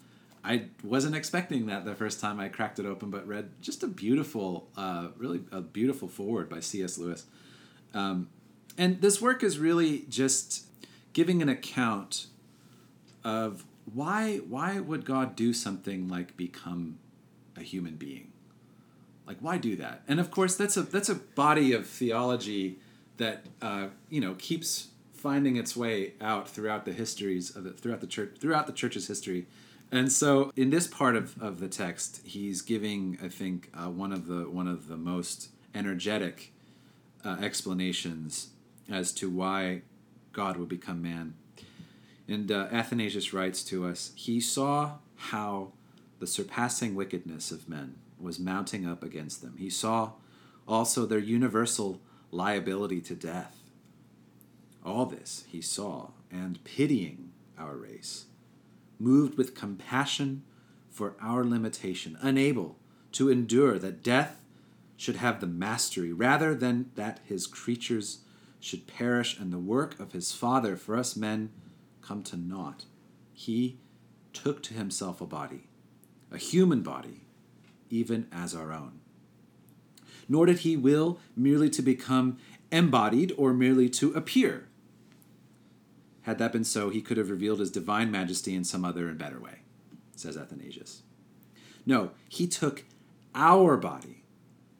[0.43, 3.87] I wasn't expecting that the first time I cracked it open, but read just a
[3.87, 6.97] beautiful, uh, really a beautiful forward by C.S.
[6.97, 7.25] Lewis.
[7.93, 8.29] Um,
[8.77, 10.65] and this work is really just
[11.13, 12.27] giving an account
[13.23, 16.97] of why why would God do something like become
[17.55, 18.32] a human being?
[19.25, 20.03] Like why do that?
[20.07, 22.79] And of course, that's a that's a body of theology
[23.17, 28.01] that uh, you know keeps finding its way out throughout the histories of the, throughout
[28.01, 29.47] the church throughout the church's history.
[29.91, 34.11] And so, in this part of, of the text, he's giving, I think, uh, one
[34.11, 36.51] of the one of the most energetic
[37.23, 38.49] uh, explanations
[38.91, 39.83] as to why
[40.31, 41.35] God would become man.
[42.27, 45.73] And uh, Athanasius writes to us He saw how
[46.19, 49.55] the surpassing wickedness of men was mounting up against them.
[49.57, 50.13] He saw
[50.67, 53.59] also their universal liability to death.
[54.85, 58.25] All this he saw, and pitying our race,
[58.99, 60.43] moved with compassion
[60.89, 62.77] for our limitation, unable
[63.13, 64.41] to endure that death
[64.97, 68.19] should have the mastery rather than that his creatures
[68.59, 71.51] should perish and the work of his Father for us men
[72.01, 72.85] come to naught.
[73.33, 73.79] He
[74.31, 75.67] took to himself a body,
[76.31, 77.22] a human body,
[77.93, 78.99] even as our own.
[80.27, 82.37] Nor did he will merely to become
[82.71, 84.67] embodied or merely to appear.
[86.23, 89.17] Had that been so, he could have revealed his divine majesty in some other and
[89.17, 89.59] better way,
[90.15, 91.03] says Athanasius.
[91.85, 92.83] No, he took
[93.35, 94.23] our body.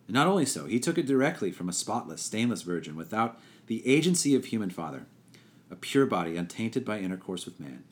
[0.08, 3.86] And not only so, he took it directly from a spotless, stainless virgin without the
[3.88, 5.06] agency of human father,
[5.70, 7.84] a pure body untainted by intercourse with man.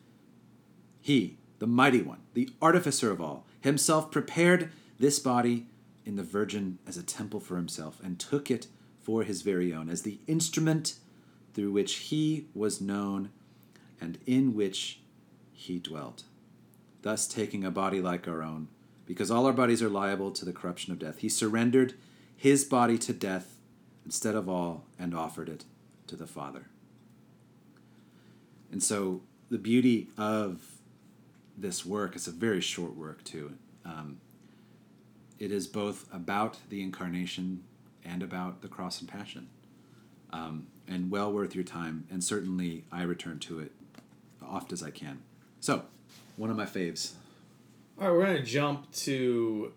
[1.01, 5.65] He, the mighty one, the artificer of all, himself prepared this body
[6.05, 8.67] in the virgin as a temple for himself and took it
[9.01, 10.95] for his very own, as the instrument
[11.53, 13.31] through which he was known
[13.99, 14.99] and in which
[15.51, 16.23] he dwelt.
[17.01, 18.67] Thus, taking a body like our own,
[19.05, 21.95] because all our bodies are liable to the corruption of death, he surrendered
[22.37, 23.57] his body to death
[24.05, 25.65] instead of all and offered it
[26.07, 26.67] to the Father.
[28.71, 30.61] And so, the beauty of
[31.57, 34.21] this work, it's a very short work too, um,
[35.41, 37.63] it is both about the incarnation
[38.05, 39.49] and about the cross and passion.
[40.31, 42.05] Um, and well worth your time.
[42.11, 43.71] And certainly I return to it
[44.47, 45.23] oft as I can.
[45.59, 45.83] So,
[46.37, 47.13] one of my faves.
[47.99, 49.73] All right, we're going to jump to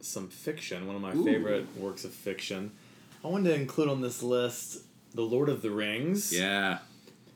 [0.00, 1.24] some fiction, one of my Ooh.
[1.24, 2.72] favorite works of fiction.
[3.24, 4.82] I wanted to include on this list
[5.14, 6.36] The Lord of the Rings.
[6.36, 6.78] Yeah.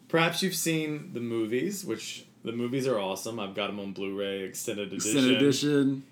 [0.09, 3.39] Perhaps you've seen the movies, which the movies are awesome.
[3.39, 5.11] I've got them on Blu-ray extended edition.
[5.11, 6.03] Extended edition.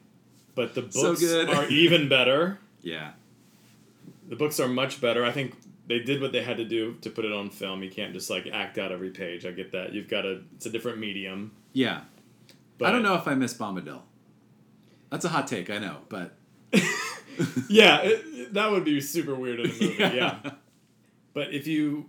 [0.58, 1.48] But the books good.
[1.50, 2.58] are even better.
[2.82, 3.12] Yeah.
[4.28, 5.24] The books are much better.
[5.24, 5.54] I think
[5.88, 7.82] they did what they had to do to put it on film.
[7.82, 9.44] You can't just like act out every page.
[9.46, 9.92] I get that.
[9.92, 11.52] You've got a It's a different medium.
[11.72, 12.02] Yeah.
[12.78, 14.00] But I don't know if I miss Bombadil.
[15.10, 16.34] That's a hot take, I know, but
[17.68, 19.86] Yeah, it- that would be super weird in a movie.
[19.98, 20.12] Yeah.
[20.14, 20.50] yeah.
[21.34, 22.08] But if you,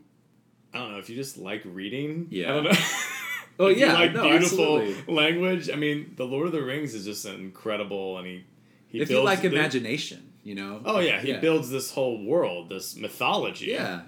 [0.73, 2.51] I don't know, if you just like reading, Yeah.
[2.51, 2.79] I don't know.
[3.59, 5.13] Oh, If yeah, like no, beautiful absolutely.
[5.13, 5.69] language.
[5.69, 8.43] I mean, The Lord of the Rings is just incredible, and he
[8.87, 10.81] he if you like the- imagination, you know.
[10.85, 11.39] Oh yeah, he yeah.
[11.39, 13.67] builds this whole world, this mythology.
[13.67, 14.01] Yeah.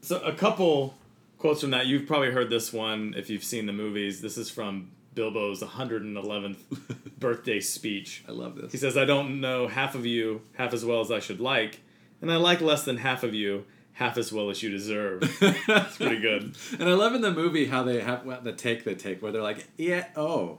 [0.00, 0.94] So a couple
[1.38, 1.86] quotes from that.
[1.86, 4.22] You've probably heard this one if you've seen the movies.
[4.22, 6.56] This is from Bilbo's 111th
[7.18, 8.24] birthday speech.
[8.26, 8.72] I love this.
[8.72, 11.80] He says, "I don't know half of you half as well as I should like,
[12.22, 13.64] and I like less than half of you
[14.00, 15.22] half as well as you deserve."
[15.68, 16.56] It's pretty good.
[16.78, 19.30] And I love in the movie how they have well, the take they take where
[19.30, 20.58] they're like, yeah, oh.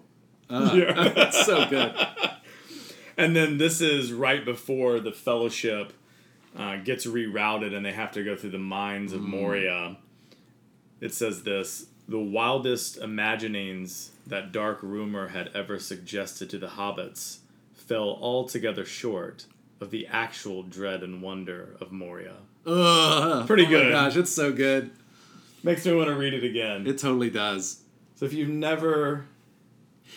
[0.50, 1.10] Uh, Yeah.
[1.16, 1.94] That's so good.
[3.18, 5.94] And then this is right before the Fellowship
[6.58, 9.98] uh, gets rerouted and they have to go through the mines of Moria.
[11.00, 17.40] It says this The wildest imaginings that dark rumor had ever suggested to the hobbits
[17.74, 19.46] fell altogether short
[19.80, 22.36] of the actual dread and wonder of Moria.
[22.66, 23.92] Ugh, Pretty oh good.
[23.92, 24.92] Gosh, it's so good.
[25.64, 26.88] Makes me want to read it again.
[26.88, 27.82] It totally does.
[28.16, 29.26] so if you've never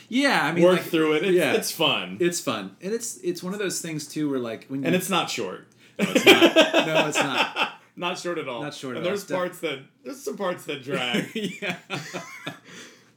[0.09, 1.53] Yeah, I mean, worked like, through it, it's, yeah.
[1.53, 2.17] it's fun.
[2.21, 4.95] it's fun, and it's it's one of those things too where like when you, and
[4.95, 5.67] it's not short.
[5.99, 6.55] no, it's not.
[6.87, 7.71] No, it's not.
[7.97, 8.63] Not short at all.
[8.63, 9.11] Not short and at all.
[9.17, 11.77] there's It's parts that there's some parts that drag, yeah.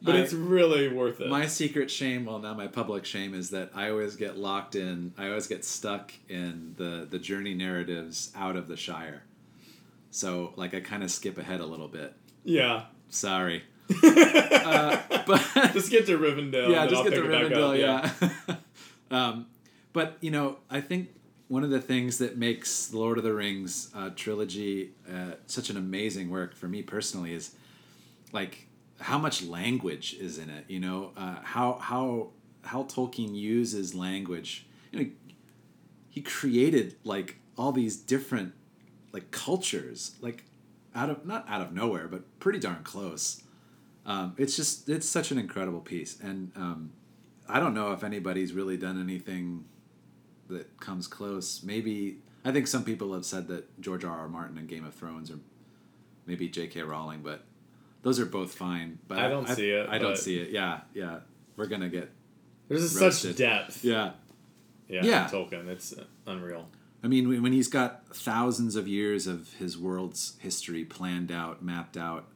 [0.02, 1.30] But I- it's really worth it.
[1.30, 5.14] My secret shame, well, now my public shame, is that I always get locked in.
[5.18, 9.24] I always get stuck in the the journey narratives out of the Shire.
[10.12, 12.14] So, like, I kind of skip ahead a little bit.
[12.44, 12.86] yeah.
[13.10, 13.64] Sorry,
[14.04, 15.42] uh, but
[15.74, 16.70] just get to Rivendell.
[16.70, 18.04] yeah, just I'll get to pick it back Rivendell.
[18.04, 18.56] up, Yeah.
[19.12, 19.46] um,
[19.94, 21.10] but you know, I think
[21.48, 25.70] one of the things that makes the Lord of the Rings uh, trilogy uh, such
[25.70, 27.52] an amazing work for me personally is
[28.34, 28.67] like
[29.00, 30.66] how much language is in it.
[30.68, 32.30] You know, uh, how how
[32.64, 34.66] how Tolkien uses language.
[34.92, 35.10] You know,
[36.10, 38.54] he created like all these different
[39.12, 40.46] like cultures, like
[40.96, 43.44] out of not out of nowhere, but pretty darn close.
[44.06, 46.92] Um, it's just it's such an incredible piece, and um,
[47.48, 49.66] I don't know if anybody's really done anything
[50.50, 51.62] that comes close.
[51.64, 54.20] Maybe I think some people have said that George R.
[54.20, 54.30] R.
[54.30, 55.40] Martin and Game of Thrones, or
[56.26, 56.84] maybe J.K.
[56.84, 57.44] Rowling, but
[58.08, 59.00] those are both fine.
[59.10, 60.52] But I don't see it, I don't see it.
[60.52, 61.20] Yeah, yeah.
[61.58, 62.10] We're gonna get
[62.70, 63.32] There's Roasted.
[63.32, 63.84] such depth.
[63.84, 64.12] yeah.
[64.88, 65.02] Yeah.
[65.04, 65.28] Yeah.
[65.30, 65.94] Tolkien, it's
[66.26, 66.70] unreal.
[67.04, 71.62] I mean, when when he's got thousands of years of his world's history planned out,
[71.62, 72.30] mapped out,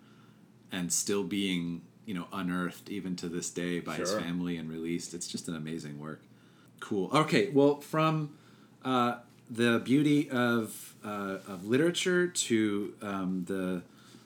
[0.73, 5.13] and still being, you know, unearthed even to this day by his family and released,
[5.13, 6.21] it's just an amazing work.
[6.81, 7.09] Cool.
[7.13, 8.35] Okay, well, from
[8.83, 13.83] uh, the beauty of uh, of literature to um, the,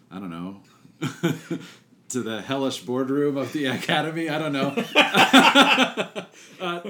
[0.10, 0.62] I don't know.
[2.10, 4.29] to the hellish boardroom of the academy.
[4.29, 4.73] I don't know.
[6.62, 6.81] uh,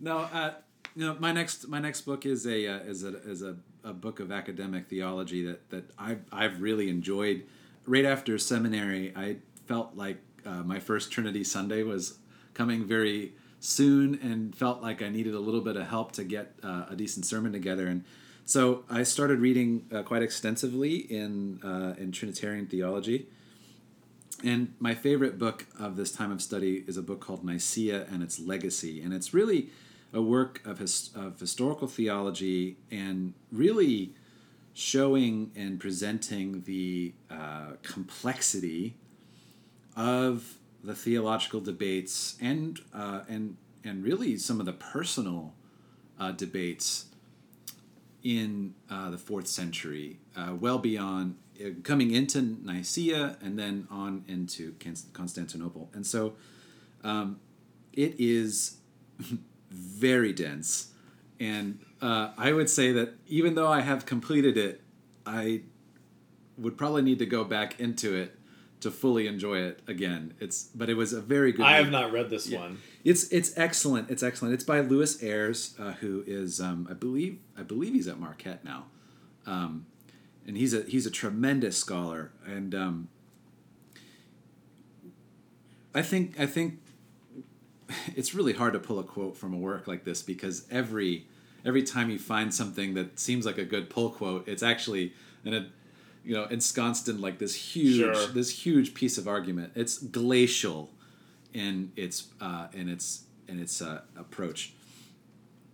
[0.00, 0.54] no, uh,
[0.94, 3.92] you know, my next my next book is a uh, is a is a, a
[3.92, 7.44] book of academic theology that that I've I've really enjoyed.
[7.86, 12.18] Right after seminary, I felt like uh, my first Trinity Sunday was
[12.52, 16.54] coming very soon, and felt like I needed a little bit of help to get
[16.62, 17.86] uh, a decent sermon together.
[17.86, 18.04] And
[18.48, 23.28] so I started reading uh, quite extensively in uh, in Trinitarian theology.
[24.42, 28.22] And my favorite book of this time of study is a book called Nicaea and
[28.22, 29.02] its Legacy.
[29.02, 29.68] And it's really
[30.14, 34.14] a work of, his, of historical theology and really
[34.72, 38.94] showing and presenting the uh, complexity
[39.94, 40.54] of
[40.84, 45.52] the theological debates and, uh, and, and really some of the personal
[46.18, 47.07] uh, debates
[48.28, 54.22] in uh, the fourth century, uh, well beyond uh, coming into Nicaea and then on
[54.28, 54.74] into
[55.14, 55.88] Constantinople.
[55.94, 56.34] And so
[57.02, 57.40] um,
[57.94, 58.76] it is
[59.70, 60.92] very dense.
[61.40, 64.82] And uh, I would say that even though I have completed it,
[65.24, 65.62] I
[66.58, 68.37] would probably need to go back into it
[68.80, 70.34] to fully enjoy it again.
[70.40, 71.64] It's but it was a very good.
[71.66, 71.84] I read.
[71.84, 72.60] have not read this Yeah.
[72.60, 72.78] one.
[73.04, 74.10] It's it's excellent.
[74.10, 74.54] It's excellent.
[74.54, 78.64] It's by Lewis Ayres, uh, who is um, I believe I believe he's at Marquette
[78.64, 78.86] now,
[79.46, 79.86] um,
[80.46, 82.32] and he's a he's a tremendous scholar.
[82.46, 83.08] And um,
[85.94, 86.80] I think I think
[88.16, 91.26] it's really hard to pull a quote from a work like this because every
[91.64, 95.12] every time you find something that seems like a good pull quote, it's actually
[95.44, 95.68] in a
[96.28, 98.26] you know ensconced in like this huge Sure.
[98.28, 99.72] this huge piece of argument.
[99.74, 100.90] It's glacial
[101.54, 104.74] in its uh, in its in its uh, approach.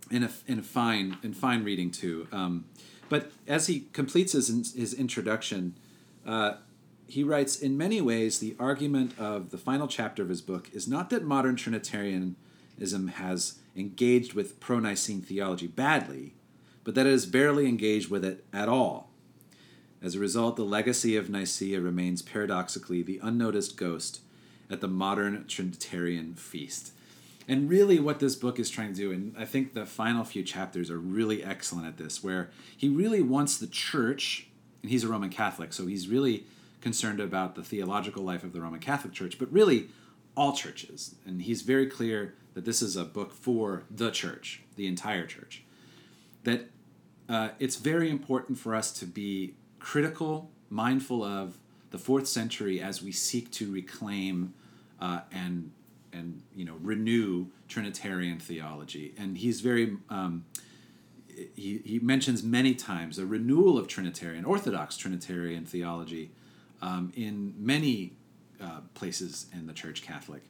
[0.09, 2.27] In a in a fine in fine reading too.
[2.31, 2.65] Um,
[3.09, 5.75] but as he completes his his introduction,
[6.25, 6.53] uh,
[7.05, 10.87] he writes in many ways the argument of the final chapter of his book is
[10.87, 16.33] not that modern Trinitarianism has engaged with pro-Nicene theology badly,
[16.85, 19.11] but that it has barely engaged with it at all.
[20.05, 24.21] As a result, the legacy of Nicaea remains paradoxically the unnoticed ghost
[24.69, 26.91] at the modern Trinitarian feast.
[27.47, 30.43] And really, what this book is trying to do, and I think the final few
[30.43, 34.45] chapters are really excellent at this, where he really wants the church,
[34.83, 36.43] and he's a Roman Catholic, so he's really
[36.81, 39.87] concerned about the theological life of the Roman Catholic Church, but really
[40.37, 41.15] all churches.
[41.25, 45.63] And he's very clear that this is a book for the church, the entire church.
[46.43, 46.69] That
[47.27, 49.55] uh, it's very important for us to be
[49.85, 51.59] critical, mindful of
[51.91, 54.51] the fourth century as we seek to reclaim
[54.99, 55.71] uh, and
[56.11, 59.13] and you know renew Trinitarian theology.
[59.15, 60.45] And he's very um,
[61.27, 66.31] he, he mentions many times a renewal of Trinitarian Orthodox Trinitarian theology
[66.81, 68.13] um, in many
[68.59, 70.45] uh, places in the Church Catholic,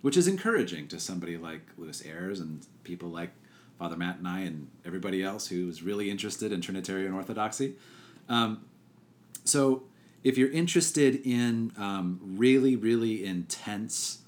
[0.00, 3.32] which is encouraging to somebody like Lewis Ayres and people like
[3.78, 7.74] Father Matt and I and everybody else who is really interested in Trinitarian Orthodoxy.
[8.30, 8.64] Um,
[9.44, 9.84] so,
[10.22, 14.18] if you're interested in um, really, really intense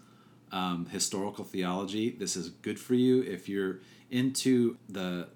[0.51, 3.23] um, historical theology, this is good for you.
[3.23, 5.29] If you're into the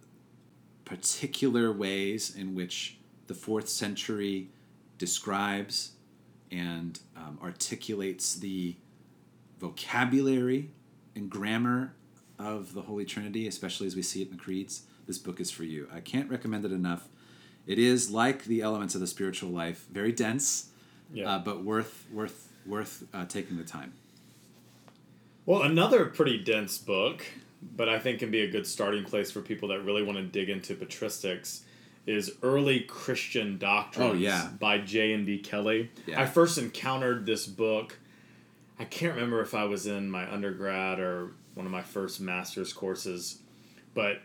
[0.85, 4.49] particular ways in which the fourth century
[4.99, 5.93] describes
[6.51, 8.77] and um, articulates the
[9.59, 10.71] vocabulary
[11.15, 11.95] and grammar
[12.39, 15.51] of the Holy Trinity, especially as we see it in the creeds, this book is
[15.51, 15.89] for you.
[15.93, 17.09] I can't recommend it enough.
[17.67, 20.69] It is like the elements of the spiritual life, very dense,
[21.13, 21.29] Yeah.
[21.31, 23.93] uh, but worth worth worth uh, taking the time.
[25.45, 27.25] Well, another pretty dense book,
[27.77, 30.25] but I think can be a good starting place for people that really want to
[30.25, 31.61] dig into patristics,
[32.07, 34.49] is Early Christian Doctrines Oh, yeah.
[34.59, 35.13] by J.
[35.13, 35.25] N.
[35.25, 35.39] D.
[35.39, 35.91] Kelly.
[36.07, 36.21] Yeah.
[36.21, 37.99] I first encountered this book,
[38.79, 42.73] I can't remember if I was in my undergrad or one of my first master's
[42.73, 43.39] courses,
[43.95, 44.21] but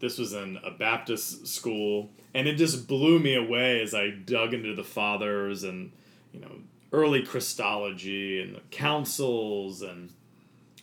[0.00, 4.54] this was in a Baptist school, and it just blew me away as I dug
[4.54, 5.92] into the fathers and,
[6.32, 6.52] you know,
[6.92, 10.10] early Christology and the councils and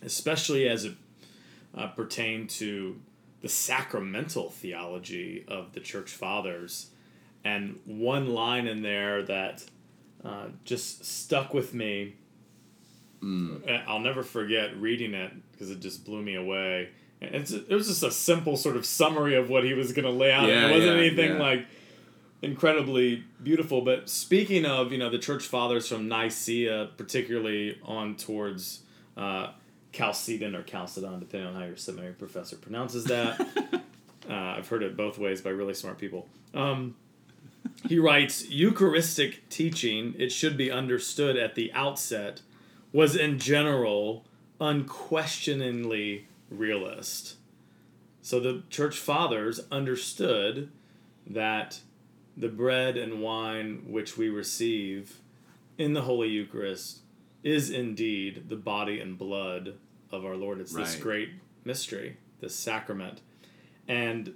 [0.02, 0.94] especially as it
[1.76, 3.00] uh, pertained to
[3.40, 6.90] the sacramental theology of the church fathers.
[7.44, 9.64] And one line in there that
[10.24, 12.14] uh, just stuck with me.
[13.22, 16.90] Uh, I'll never forget reading it because it just blew me away.
[17.20, 20.10] It's, it was just a simple sort of summary of what he was going to
[20.10, 20.48] lay out.
[20.48, 21.42] Yeah, it wasn't yeah, anything yeah.
[21.42, 21.66] like
[22.42, 23.80] incredibly beautiful.
[23.80, 28.82] But speaking of, you know, the church fathers from Nicaea, particularly on towards
[29.16, 29.48] uh,
[29.92, 33.40] Chalcedon or Chalcedon, depending on how your seminary professor pronounces that.
[34.30, 36.28] uh, I've heard it both ways by really smart people.
[36.54, 36.94] Um,
[37.86, 42.42] he writes Eucharistic teaching, it should be understood at the outset,
[42.92, 44.24] was in general
[44.60, 47.36] unquestioningly realist.
[48.22, 50.70] So the church fathers understood
[51.26, 51.80] that
[52.36, 55.20] the bread and wine which we receive
[55.76, 57.00] in the Holy Eucharist
[57.42, 59.74] is indeed the body and blood
[60.10, 60.60] of our Lord.
[60.60, 61.30] It's this great
[61.64, 63.20] mystery, this sacrament.
[63.86, 64.34] And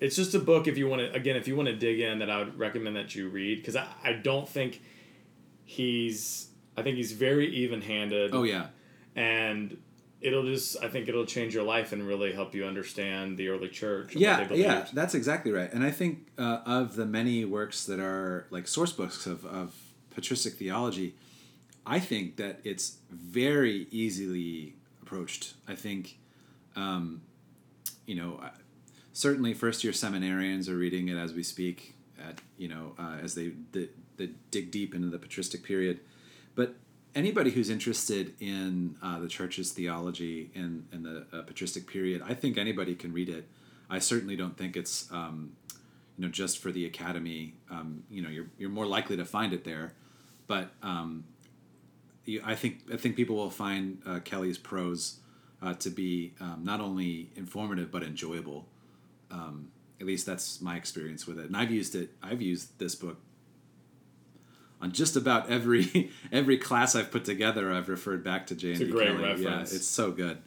[0.00, 2.20] it's just a book if you want to again if you want to dig in
[2.20, 4.80] that i would recommend that you read because I, I don't think
[5.64, 8.68] he's i think he's very even-handed Oh yeah,
[9.16, 9.76] and
[10.20, 13.68] it'll just i think it'll change your life and really help you understand the early
[13.68, 14.86] church and what yeah, yeah.
[14.92, 15.72] That's exactly right.
[15.72, 19.74] And I think uh, of the many works that are like source books of of
[20.10, 21.14] patristic theology,
[21.86, 25.54] I think that it's very easily approached.
[25.66, 26.18] I think,
[26.76, 27.22] um,
[28.06, 28.50] you know, uh,
[29.12, 31.94] certainly first year seminarians are reading it as we speak.
[32.20, 36.00] At you know, uh, as they, they they dig deep into the patristic period,
[36.56, 36.74] but
[37.18, 42.32] anybody who's interested in uh, the church's theology in, in the uh, patristic period, I
[42.32, 43.48] think anybody can read it.
[43.90, 45.52] I certainly don't think it's um,
[46.16, 47.54] you know just for the academy.
[47.70, 49.94] Um, you know, you're you're more likely to find it there,
[50.46, 51.24] but um,
[52.24, 55.18] you, I think I think people will find uh, Kelly's prose
[55.60, 58.66] uh, to be um, not only informative but enjoyable.
[59.30, 62.10] Um, at least that's my experience with it, and I've used it.
[62.22, 63.18] I've used this book
[64.80, 67.72] on just about every every class I've put together.
[67.72, 68.70] I've referred back to J.
[68.70, 69.22] It's a and D great Kelly.
[69.22, 69.72] reference.
[69.72, 70.38] Yeah, it's so good.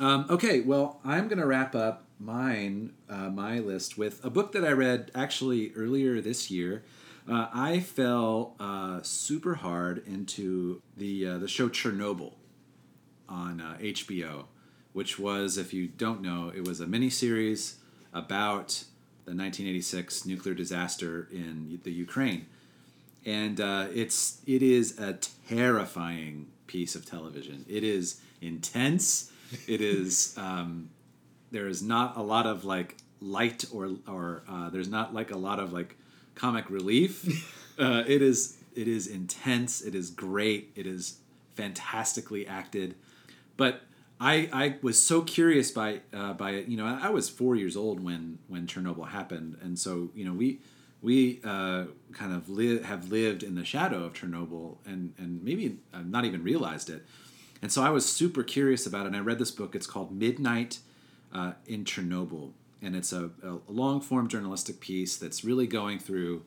[0.00, 4.64] Um, okay, well, I'm gonna wrap up mine uh, my list with a book that
[4.64, 6.82] I read actually earlier this year.
[7.28, 12.34] Uh, I fell uh, super hard into the uh, the show Chernobyl
[13.28, 14.44] on uh, HBO,
[14.92, 17.76] which was, if you don't know, it was a miniseries
[18.12, 18.84] about
[19.24, 22.46] the 1986 nuclear disaster in the Ukraine,
[23.24, 25.18] and uh, it's it is a
[25.48, 27.64] terrifying piece of television.
[27.68, 29.30] It is intense.
[29.66, 30.36] It is.
[30.42, 30.90] Um,
[31.52, 35.36] there is not a lot of like light or or uh, there's not like a
[35.36, 35.96] lot of like
[36.34, 37.24] comic relief.
[37.78, 39.80] uh, it is it is intense.
[39.82, 40.72] It is great.
[40.74, 41.18] It is
[41.54, 42.96] fantastically acted.
[43.56, 43.82] But
[44.22, 46.68] I I was so curious by uh, by it.
[46.68, 50.24] You know, I, I was four years old when when Chernobyl happened, and so you
[50.24, 50.60] know we
[51.02, 55.78] we uh, kind of li- have lived in the shadow of Chernobyl and and maybe
[55.92, 57.04] uh, not even realized it.
[57.60, 59.08] And so I was super curious about it.
[59.08, 59.74] And I read this book.
[59.74, 60.78] It's called Midnight
[61.34, 66.44] uh, in Chernobyl, and it's a, a long form journalistic piece that's really going through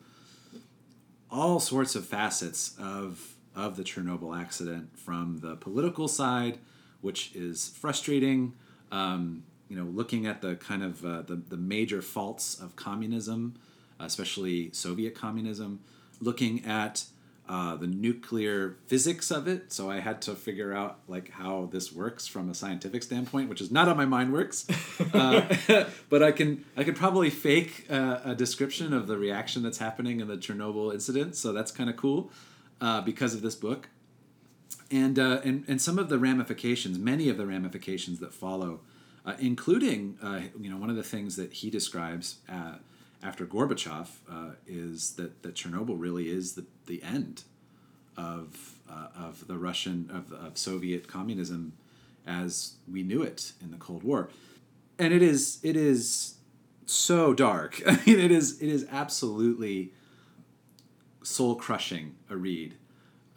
[1.29, 6.59] all sorts of facets of of the Chernobyl accident, from the political side,
[7.05, 8.53] which is frustrating.
[8.91, 13.55] Um, you know, looking at the kind of uh, the the major faults of communism,
[13.99, 15.79] especially Soviet communism,
[16.19, 17.05] looking at
[17.47, 19.71] uh, the nuclear physics of it.
[19.71, 23.61] So I had to figure out like how this works from a scientific standpoint, which
[23.61, 24.67] is not how my mind works.
[25.13, 25.55] Uh,
[26.09, 30.21] but I can I could probably fake uh, a description of the reaction that's happening
[30.21, 31.35] in the Chernobyl incident.
[31.35, 32.31] So that's kind of cool
[32.81, 33.89] uh, because of this book.
[34.91, 38.81] And, uh, and and some of the ramifications, many of the ramifications that follow,
[39.25, 42.75] uh, including uh, you know one of the things that he describes uh,
[43.25, 47.43] after Gorbachev uh, is that, that Chernobyl really is the, the end
[48.15, 51.73] of, uh, of the Russian, of, of Soviet communism
[52.27, 54.29] as we knew it in the Cold War.
[54.97, 56.35] And it is, it is
[56.85, 57.81] so dark.
[57.87, 59.91] I mean, it is, it is absolutely
[61.23, 62.75] soul crushing a read.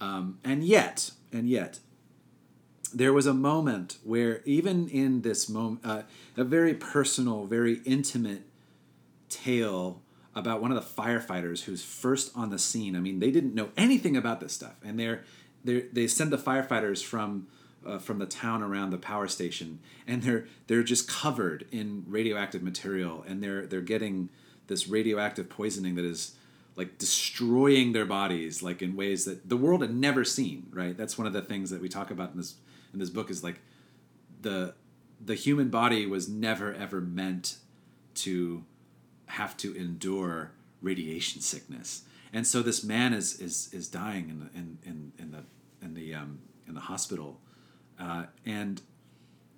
[0.00, 1.80] Um, and yet, and yet,
[2.92, 6.02] there was a moment where even in this moment, uh,
[6.36, 8.42] a very personal, very intimate
[9.28, 10.02] tale
[10.34, 12.96] about one of the firefighters who's first on the scene.
[12.96, 15.24] I mean, they didn't know anything about this stuff, and they're
[15.64, 17.48] they're they send the firefighters from
[17.86, 22.62] uh, from the town around the power station, and they're they're just covered in radioactive
[22.62, 24.30] material, and they're they're getting
[24.68, 26.34] this radioactive poisoning that is
[26.78, 31.18] like destroying their bodies like in ways that the world had never seen right that's
[31.18, 32.54] one of the things that we talk about in this
[32.94, 33.60] in this book is like
[34.40, 34.74] the
[35.20, 37.58] the human body was never ever meant
[38.14, 38.64] to
[39.26, 42.02] have to endure radiation sickness.
[42.32, 45.44] And so this man is is is dying in the in in, in the
[45.82, 47.40] in the um, in the hospital,
[47.98, 48.82] uh, and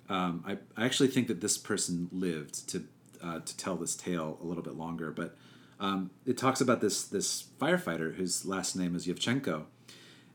[0.07, 2.85] um, I, I actually think that this person lived to
[3.21, 5.11] uh, to tell this tale a little bit longer.
[5.11, 5.35] But
[5.81, 9.63] um, it talks about this this firefighter whose last name is Yevchenko,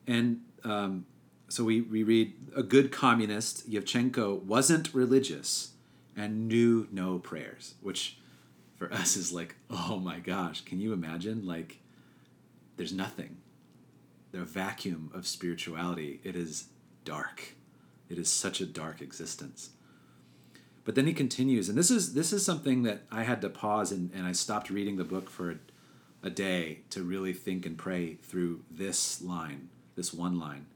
[0.07, 1.07] and um,
[1.49, 5.73] so we, we read a good communist Yevchenko wasn't religious
[6.17, 8.19] and knew no prayers, which
[8.77, 11.47] for us is like, oh my gosh, can you imagine?
[11.47, 11.79] Like,
[12.77, 13.37] there's nothing.
[14.33, 16.21] The vacuum of spirituality.
[16.25, 16.67] It is
[17.05, 17.55] dark.
[18.09, 19.71] It is such a dark existence.
[20.87, 23.91] But then he continues, and this is this is something that I had to pause
[23.91, 25.57] and, and I stopped reading the book for a,
[26.23, 30.67] a day to really think and pray through this line, this one line.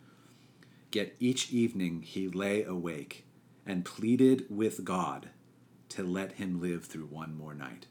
[0.93, 3.25] Yet each evening he lay awake
[3.65, 5.29] and pleaded with God
[5.91, 7.87] to let him live through one more night.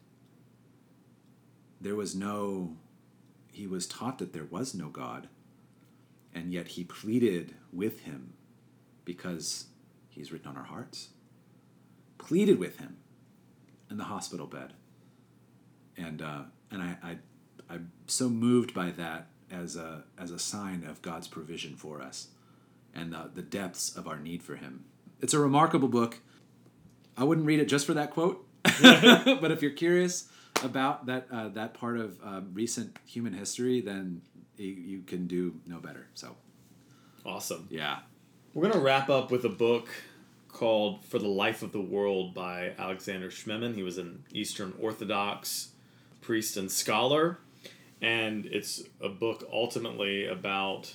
[1.79, 2.75] There was no,
[3.49, 5.29] he was taught that there was no God,
[6.35, 8.33] and yet he pleaded with him
[9.05, 9.67] because
[10.09, 11.11] he's written on our hearts.
[12.19, 12.97] Pleaded with him
[13.89, 14.73] in the hospital bed.
[15.97, 17.17] And, uh, and I, I,
[17.69, 22.27] I'm so moved by that as a, as a sign of God's provision for us
[22.93, 24.85] and the, the depths of our need for him.
[25.21, 26.19] It's a remarkable book.
[27.17, 30.29] I wouldn't read it just for that quote, but if you're curious
[30.63, 34.21] about that uh, that part of uh, recent human history, then
[34.57, 36.07] you, you can do no better.
[36.13, 36.35] So,
[37.25, 37.67] Awesome.
[37.69, 37.99] yeah,
[38.53, 39.89] We're going to wrap up with a book
[40.51, 43.75] called For the Life of the World by Alexander Schmemann.
[43.75, 45.69] He was an Eastern Orthodox
[46.21, 47.37] priest and scholar.
[48.01, 50.93] and it's a book ultimately about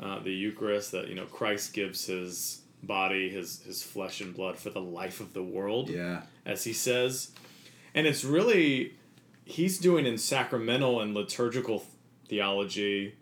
[0.00, 4.58] uh, the Eucharist that you know Christ gives his body, his his flesh and blood
[4.58, 6.22] for the life of the world, Yeah.
[6.44, 7.30] as he says,
[7.94, 8.94] and it's really
[9.44, 11.84] he's doing in sacramental and liturgical
[12.28, 13.14] theology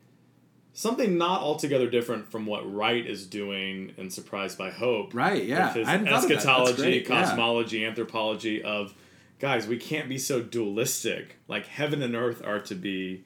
[0.74, 5.44] something not altogether different from what Wright is doing in Surprised by Hope Right.
[5.44, 5.68] Yeah.
[5.68, 6.28] with his I hadn't thought of that.
[6.28, 7.22] That's eschatology, great, yeah.
[7.24, 8.94] cosmology, anthropology of
[9.38, 11.36] guys, we can't be so dualistic.
[11.48, 13.24] Like heaven and earth are to be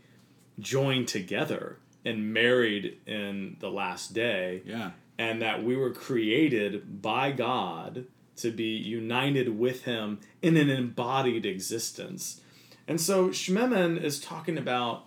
[0.61, 4.91] joined together and married in the last day, Yeah.
[5.19, 11.45] and that we were created by God to be united with Him in an embodied
[11.47, 12.41] existence.
[12.87, 15.07] And so Schmemann is talking about,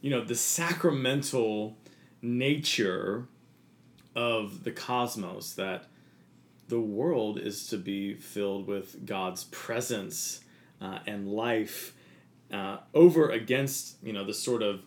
[0.00, 1.76] you know, the sacramental
[2.22, 3.26] nature
[4.14, 5.84] of the cosmos that
[6.68, 10.40] the world is to be filled with God's presence
[10.80, 11.94] uh, and life
[12.52, 14.82] uh, over against you know the sort of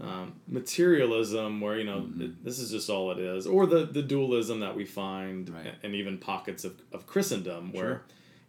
[0.00, 2.18] um, materialism where you know Mm-hmm.
[2.18, 5.74] th- this is just all it is or the the dualism that we find Right.
[5.82, 8.02] and even pockets of, of Christendom where Sure.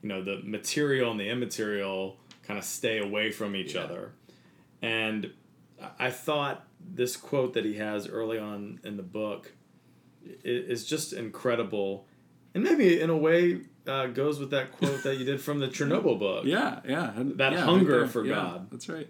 [0.03, 3.81] you know the material and the immaterial kind of stay away from each Yeah.
[3.81, 4.11] other
[4.81, 5.31] and
[5.81, 9.53] I- I thought this quote that he has early on in the book
[10.43, 12.05] is just incredible
[12.53, 15.67] and maybe in a way uh, goes with that quote that you did from the
[15.69, 16.45] Chernobyl book.
[16.45, 16.79] Yeah.
[16.87, 17.13] Yeah.
[17.15, 18.07] That yeah, hunger there.
[18.07, 18.71] for Yeah, God.
[18.71, 19.09] That's right.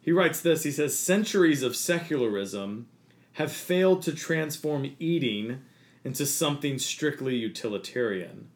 [0.00, 2.88] He writes this he says, Centuries of secularism
[3.32, 5.62] have failed to transform eating
[6.04, 8.48] into something strictly utilitarian.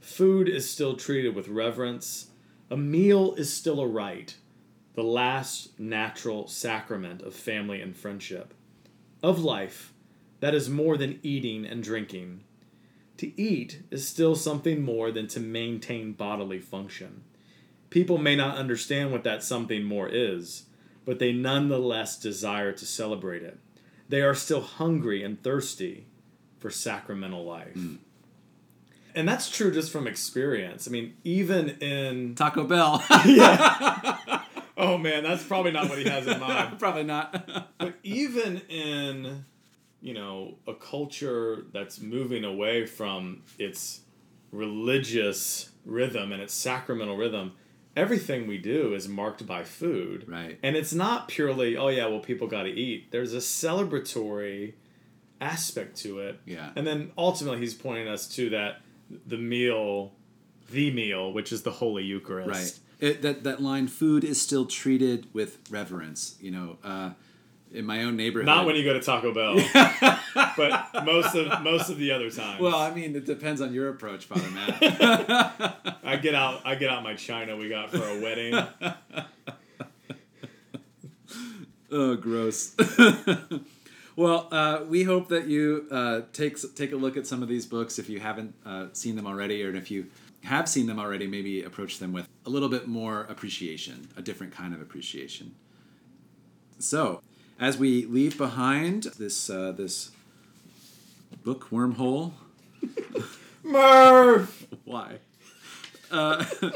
[0.00, 2.28] Food is still treated with reverence,
[2.70, 4.36] a meal is still a rite,
[4.94, 8.54] the last natural sacrament of family and friendship,
[9.22, 9.92] of life
[10.40, 12.44] that is more than eating and drinking.
[13.18, 17.24] To eat is still something more than to maintain bodily function.
[17.90, 20.64] People may not understand what that something more is,
[21.04, 23.58] but they nonetheless desire to celebrate it.
[24.08, 26.06] They are still hungry and thirsty
[26.58, 27.74] for sacramental life.
[27.74, 27.98] Mm.
[29.14, 30.88] And that's true just from experience.
[30.88, 32.34] I mean, even in.
[32.34, 33.02] Taco Bell.
[34.76, 36.78] Oh man, that's probably not what he has in mind.
[36.78, 37.48] Probably not.
[37.78, 39.44] but even in
[40.00, 44.00] you know a culture that's moving away from its
[44.68, 47.52] religious rhythm and its sacramental rhythm
[47.96, 50.58] everything we do is marked by food Right.
[50.62, 54.74] and it's not purely oh yeah well people got to eat there's a celebratory
[55.40, 56.70] aspect to it Yeah.
[56.76, 58.80] and then ultimately he's pointing us to that
[59.26, 60.12] the meal
[60.70, 62.78] the meal which is the holy eucharist Right.
[63.00, 66.36] It, that that line, food is still treated with reverence.
[66.40, 67.10] You know, uh,
[67.74, 68.46] in my own neighborhood.
[68.46, 69.56] Not when you go to Taco Bell,
[70.56, 72.60] but most of most of the other times.
[72.60, 74.78] Well, I mean, it depends on your approach, Father Matt.
[76.04, 78.54] I get out I get out my china we got for a wedding.
[81.90, 82.76] oh, gross.
[84.16, 87.66] well, uh, we hope that you uh, take take a look at some of these
[87.66, 90.06] books if you haven't uh, seen them already, or if you
[90.44, 94.52] have seen them already, maybe approach them with a little bit more appreciation, a different
[94.52, 95.54] kind of appreciation.
[96.78, 97.22] So,
[97.58, 100.10] as we leave behind this uh, this
[101.44, 102.32] book wormhole,
[103.64, 104.66] Murph.
[104.84, 105.18] why?
[106.10, 106.44] Uh,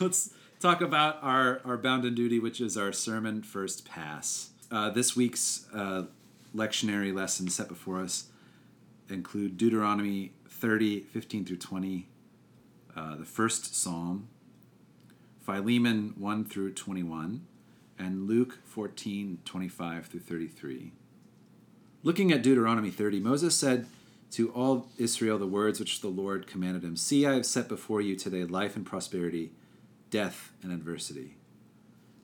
[0.00, 0.30] let's
[0.60, 4.50] talk about our, our bound and duty, which is our sermon first pass.
[4.70, 6.04] Uh, this week's uh,
[6.54, 8.28] lectionary lessons set before us
[9.08, 12.06] include Deuteronomy 30, 15 through 20,
[12.96, 14.28] uh, the first psalm,
[15.44, 17.46] Philemon 1 through 21,
[17.98, 20.92] and Luke 14, 25 through 33.
[22.02, 23.86] Looking at Deuteronomy 30, Moses said
[24.32, 28.00] to all Israel the words which the Lord commanded him See, I have set before
[28.00, 29.52] you today life and prosperity,
[30.10, 31.36] death and adversity.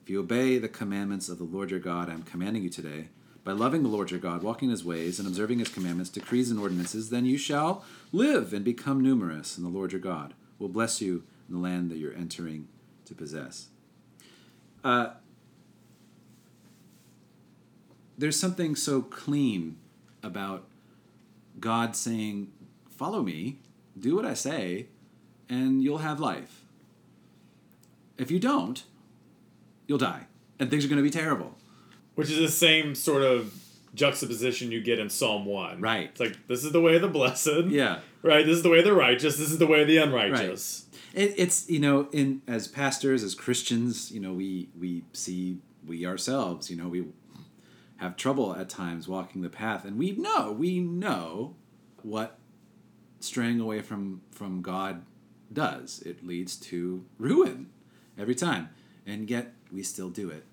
[0.03, 3.09] If you obey the commandments of the Lord your God, I am commanding you today,
[3.43, 6.51] by loving the Lord your God, walking in his ways, and observing his commandments, decrees,
[6.51, 10.69] and ordinances, then you shall live and become numerous, in the Lord your God will
[10.69, 12.67] bless you in the land that you're entering
[13.05, 13.69] to possess.
[14.83, 15.09] Uh,
[18.17, 19.77] there's something so clean
[20.23, 20.67] about
[21.59, 22.51] God saying,
[22.89, 23.57] Follow me,
[23.99, 24.85] do what I say,
[25.49, 26.61] and you'll have life.
[28.17, 28.83] If you don't,
[29.87, 30.27] you'll die,
[30.59, 31.55] and things are going to be terrible.
[32.13, 33.55] Which is the same sort of
[33.95, 35.81] juxtaposition you get in Psalm 1.
[35.81, 36.09] Right.
[36.11, 37.65] It's like, this is the way of the blessed.
[37.69, 37.99] Yeah.
[38.23, 38.45] Right?
[38.45, 39.37] This is the way of the righteous.
[39.37, 40.85] This is the way of the unrighteous.
[41.13, 46.05] It, it's you know in as pastors as Christians you know we we see we
[46.05, 47.07] ourselves you know we
[47.97, 51.55] have trouble at times walking the path and we know we know
[52.01, 52.37] what
[53.19, 55.03] straying away from from God
[55.51, 57.69] does it leads to ruin
[58.17, 58.69] every time
[59.05, 60.45] and yet we still do it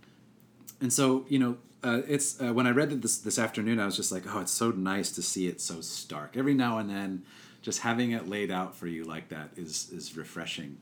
[0.81, 3.87] and so you know uh, it's uh, when I read it this this afternoon, I
[3.87, 6.37] was just like, oh, it's so nice to see it so stark.
[6.37, 7.23] Every now and then,
[7.63, 10.79] just having it laid out for you like that is is refreshing,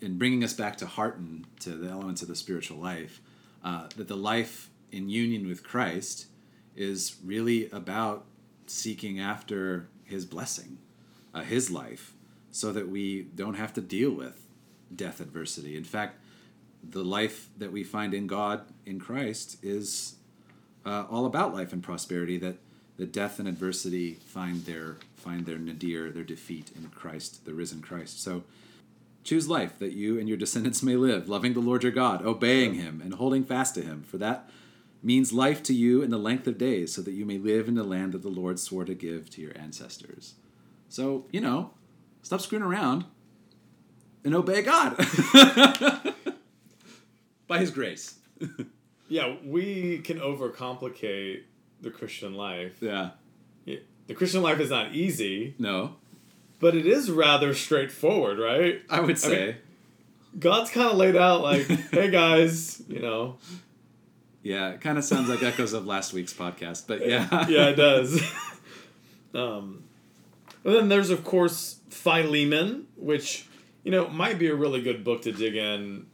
[0.00, 3.20] and bringing us back to Harton to the elements of the spiritual life.
[3.64, 6.26] Uh, that the life in union with Christ
[6.74, 8.24] is really about
[8.66, 10.78] seeking after His blessing,
[11.32, 12.14] uh, His life,
[12.50, 14.46] so that we don't have to deal with
[14.94, 15.76] death adversity.
[15.76, 16.18] In fact,
[16.82, 20.16] the life that we find in God in Christ is
[20.84, 22.38] uh, all about life and prosperity.
[22.38, 22.56] That
[22.96, 27.80] that death and adversity find their find their nadir, their defeat in Christ, the risen
[27.80, 28.22] Christ.
[28.22, 28.44] So
[29.24, 32.74] choose life that you and your descendants may live, loving the Lord your God, obeying
[32.74, 34.02] Him, and holding fast to Him.
[34.02, 34.50] For that
[35.02, 37.74] means life to you in the length of days, so that you may live in
[37.74, 40.34] the land that the Lord swore to give to your ancestors.
[40.88, 41.70] So you know,
[42.22, 43.04] stop screwing around
[44.24, 44.96] and obey God
[47.46, 48.18] by His grace.
[49.08, 51.42] Yeah, we can overcomplicate
[51.82, 52.78] the Christian life.
[52.80, 53.10] yeah.
[54.12, 55.96] The Christian life is not easy, No,
[56.60, 58.82] but it is rather straightforward, right?
[58.90, 59.46] I would I say.
[59.46, 59.56] mean-
[60.38, 63.36] God's kind of laid out like, hey guys, you know.
[64.42, 67.26] yeah, it kind of sounds like echoes of last week's podcast, but yeah.
[67.48, 68.20] yeah, it does.
[69.34, 69.82] um,
[70.64, 73.46] and then there's of course Philemon, which
[73.84, 76.04] you know might be a really good book to dig in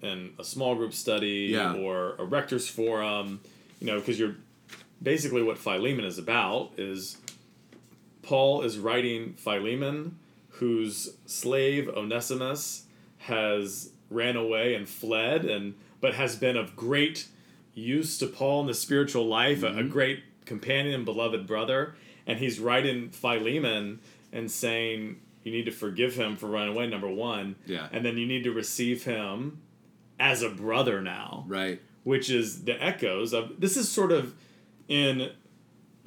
[0.00, 1.74] in a small group study Yeah.
[1.74, 3.40] or a rector's forum.
[3.80, 4.36] You know, because you're
[5.02, 7.16] basically what Philemon is about is
[8.22, 10.18] Paul is writing Philemon,
[10.50, 12.84] whose slave Onesimus
[13.18, 17.28] has ran away and fled, and but has been of great
[17.74, 19.88] use to Paul in the spiritual life, a, a mm-hmm.
[19.88, 21.94] great companion and beloved brother.
[22.26, 24.00] And he's writing Philemon
[24.32, 27.56] and saying, You need to forgive him for running away, number one.
[27.66, 27.88] Yeah.
[27.92, 29.60] And then you need to receive him
[30.20, 31.80] as a brother now Right.
[32.04, 34.34] which is the echoes of this is sort of
[34.86, 35.32] in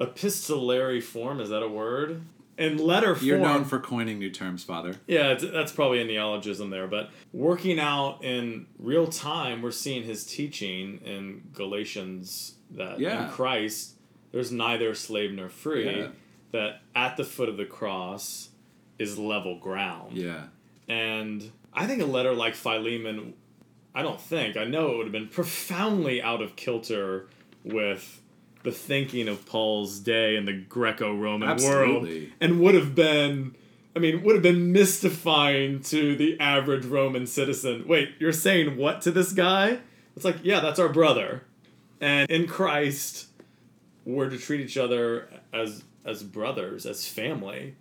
[0.00, 2.22] epistolary form is that a word
[2.58, 4.96] in letter form You're known for coining new terms, Father.
[5.06, 10.02] yeah it's, that's probably a neologism there but working out in real time we're seeing
[10.04, 13.26] his teaching in galatians that Yeah.
[13.26, 13.94] in christ
[14.32, 16.08] there's neither slave nor free Yeah.
[16.52, 18.50] that at the foot of the cross
[18.98, 20.44] is level ground Yeah.
[20.88, 23.34] and I think a letter like Philemon,
[23.94, 27.28] I don't think, I know it would have been profoundly out of kilter
[27.64, 28.22] with
[28.66, 32.08] the thinking of Paul's day in the Greco Roman world.
[32.40, 33.54] And would have been,
[33.94, 37.84] I mean, would have been mystifying to the average Roman citizen.
[37.86, 39.78] Wait, you're saying what to this guy?
[40.16, 41.44] It's like, yeah, that's our brother.
[42.00, 43.28] And in Christ,
[44.04, 47.76] we're to treat each other as as brothers, as family.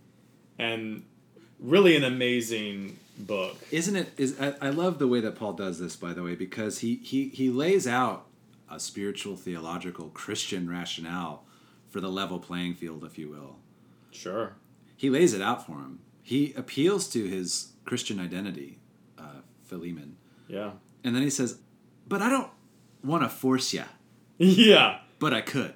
[0.60, 1.04] And
[1.60, 3.58] really an amazing book.
[3.72, 4.14] Isn't it?
[4.18, 6.98] Is I, I love the way that Paul does this, by the way, because he
[6.98, 8.28] he he lays out
[8.76, 11.46] a spiritual, theological, Christian rationale
[11.90, 13.56] for the level playing field, if you will.
[14.12, 14.56] Sure.
[14.98, 16.00] He lays it out for him.
[16.22, 18.80] He appeals to his Christian identity,
[19.18, 20.18] uh, Philemon,
[20.48, 20.72] Yeah.
[21.04, 21.60] and then he says,
[22.08, 22.50] "But I don't
[23.04, 23.84] want to force you,
[24.38, 25.00] Yeah.
[25.20, 25.74] but I could."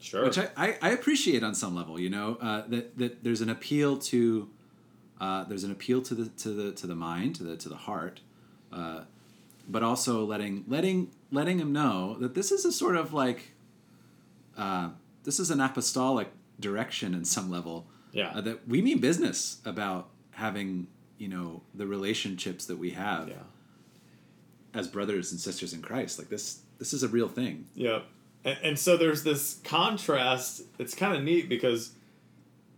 [0.00, 0.24] Sure.
[0.24, 1.98] which I, I, I appreciate on some level.
[1.98, 4.50] You know uh, that that there's an appeal to
[5.18, 7.76] uh, there's an appeal to the to the to the mind to the to the
[7.76, 8.20] heart,
[8.70, 9.04] uh,
[9.68, 13.52] but also letting letting letting him know that this is a sort of like
[14.56, 14.90] uh,
[15.24, 16.28] this is an apostolic
[16.60, 17.86] direction in some level.
[18.12, 18.30] Yeah.
[18.32, 20.86] uh, that we mean business about having
[21.18, 23.34] you know the relationships that we have yeah.
[24.72, 26.18] as brothers and sisters in Christ.
[26.18, 27.66] Like this this is a real thing.
[27.74, 28.00] Yeah.
[28.44, 30.62] And, and so there's this contrast.
[30.78, 31.92] It's kind of neat because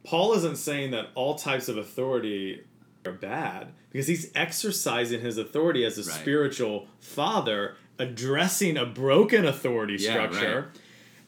[0.05, 2.63] Paul isn't saying that all types of authority
[3.07, 6.21] are bad because he's exercising his authority as a Right.
[6.21, 10.71] spiritual father, addressing a broken authority Yeah, structure.
[10.73, 10.81] right.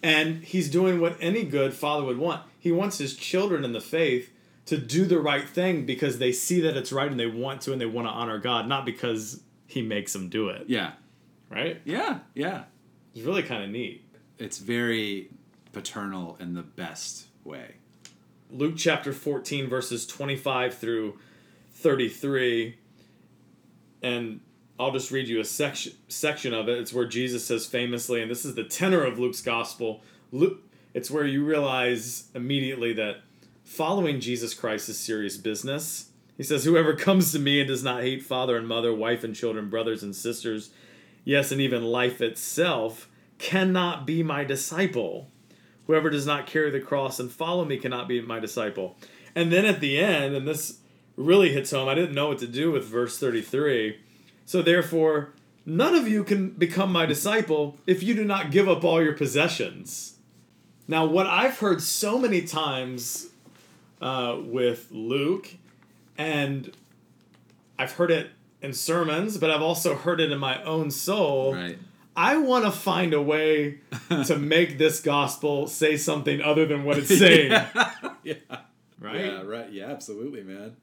[0.02, 2.42] And he's doing what any good father would want.
[2.58, 4.30] He wants his children in the faith
[4.66, 7.72] to do the right thing because they see that it's right and they want to
[7.72, 10.64] and they want to honor God, not because he makes them do it.
[10.68, 10.92] Yeah,
[11.50, 11.80] Right?
[11.84, 12.64] yeah, yeah.
[13.14, 14.04] It's really kind of neat.
[14.38, 15.30] it's very
[15.72, 17.74] paternal in the best way.
[18.50, 21.18] Luke chapter 14, verses 25 through
[21.78, 22.78] 33.
[24.02, 24.40] And
[24.78, 26.78] I'll just read you a section, section of it.
[26.78, 30.02] It's where Jesus says famously, and this is the tenor of Luke's gospel.
[30.30, 30.60] Luke,
[30.94, 33.22] it's where you realize immediately that
[33.64, 36.10] following Jesus Christ is serious business.
[36.36, 39.34] He says, Whoever comes to me and does not hate father and mother, wife and
[39.34, 40.70] children, brothers and sisters,
[41.24, 43.08] yes, and even life itself,
[43.38, 45.30] cannot be my disciple.
[45.86, 48.96] Whoever does not carry the cross and follow me cannot be my disciple.
[49.34, 50.78] And then at the end, and this
[51.18, 53.98] really hits home, I didn't know what to do with verse 33.
[54.46, 55.34] So therefore,
[55.68, 59.12] None of you can become my disciple if you do not give up all your
[59.12, 60.16] possessions.
[60.88, 63.26] Now, what I've heard so many times
[64.00, 65.50] uh, with Luke,
[66.16, 66.74] and
[67.78, 68.30] I've heard it
[68.62, 71.52] in sermons, but I've also heard it in my own soul.
[71.52, 71.78] Right.
[72.16, 76.96] I want to find a way to make this gospel say something other than what
[76.96, 77.50] it's saying.
[77.50, 77.92] yeah.
[78.22, 78.34] yeah.
[78.98, 79.26] Right?
[79.26, 79.70] Yeah, right.
[79.70, 80.76] Yeah, absolutely, man.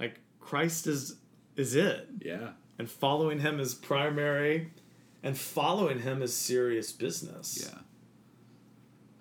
[0.00, 1.16] Like Christ is
[1.56, 2.08] is it.
[2.24, 2.50] Yeah.
[2.78, 4.70] And following him is primary
[5.22, 7.68] and following him is serious business.
[7.70, 7.78] Yeah.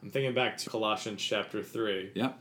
[0.01, 2.11] I'm thinking back to Colossians chapter 3.
[2.15, 2.39] Yep.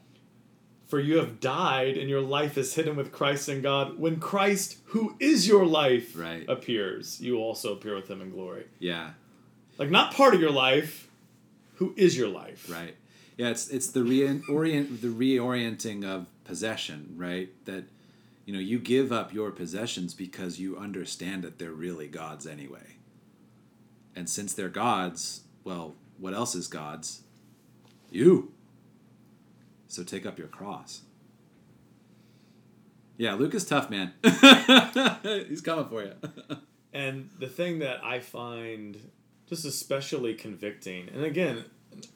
[0.86, 3.98] For you have died and your life is hidden with Christ in God.
[3.98, 6.48] When Christ, who is your life, Right.
[6.48, 8.66] appears, you also appear with him in glory.
[8.78, 9.10] Yeah.
[9.76, 11.08] Like not part of your life,
[11.74, 12.70] who is your life.
[12.70, 12.94] Right.
[13.36, 17.50] Yeah, it's it's the reorient the reorienting of possession, right?
[17.66, 17.84] That
[18.48, 22.96] you know, you give up your possessions because you understand that they're really God's anyway.
[24.16, 27.24] And since they're God's, well, what else is God's?
[28.10, 28.50] You.
[29.86, 31.02] So take up your cross.
[33.18, 34.14] Yeah, Luke is tough, man.
[35.46, 36.14] He's coming for you.
[36.94, 38.98] And the thing that I find
[39.46, 41.66] just especially convicting, and again,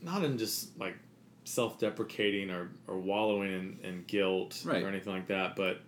[0.01, 0.97] not in just like
[1.45, 4.83] self deprecating or, or wallowing in, in guilt Right.
[4.83, 5.83] or anything like that, but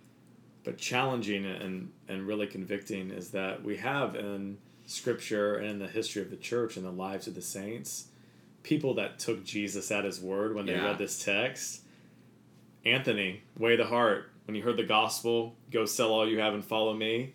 [0.65, 4.57] but challenging and, and really convicting is that we have in
[4.87, 8.07] scripture and in the history of the church and the lives of the saints
[8.63, 10.85] people that took Jesus at his word when they Yeah.
[10.85, 11.81] read this text.
[12.83, 16.63] Anthony, way the heart, when he heard the gospel, go sell all you have and
[16.65, 17.33] follow me.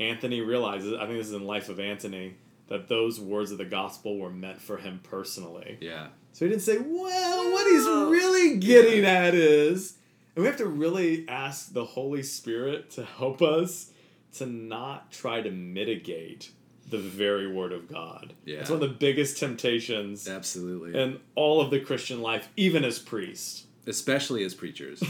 [0.00, 2.36] Anthony realizes, I think this is in Life of Anthony,
[2.68, 5.78] that those words of the gospel were meant for him personally.
[5.80, 6.08] yeah.
[6.32, 9.95] So he didn't say, well, what he's really getting at is,
[10.36, 13.90] and we have to really ask the Holy Spirit to help us
[14.34, 16.50] to not try to mitigate
[16.90, 18.34] the very word of God.
[18.44, 18.58] Yeah.
[18.58, 21.00] It's one of the biggest temptations Absolutely.
[21.00, 23.64] in all of the Christian life, even as priests.
[23.86, 25.02] Especially as preachers.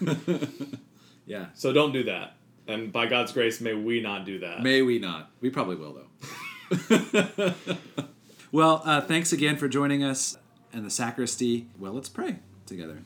[1.26, 1.46] yeah.
[1.52, 2.36] So don't do that.
[2.66, 4.62] And by God's grace, may we not do that.
[4.62, 5.30] May we not.
[5.42, 6.00] We probably will,
[6.70, 7.54] though.
[8.52, 10.38] well, uh, thanks again for joining us
[10.72, 11.66] and the sacristy.
[11.78, 13.02] Well, let's pray together.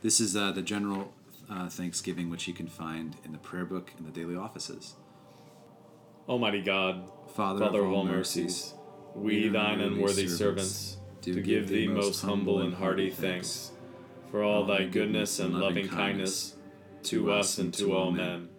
[0.00, 1.12] This is uh, the general
[1.50, 4.94] uh, thanksgiving, which you can find in the prayer book in the daily offices.
[6.28, 8.74] Almighty God, Father, Father of all mercies,
[9.14, 13.72] we, thine unworthy servants, to give thee most humble and hearty thanks
[14.30, 16.54] for all thy goodness and loving kindness
[17.02, 18.50] to us and to all men.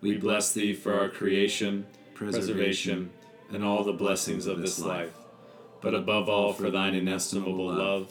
[0.00, 3.10] We bless thee for our creation, preservation,
[3.52, 5.14] and all the blessings of this life,
[5.80, 8.10] but above all for thine inestimable love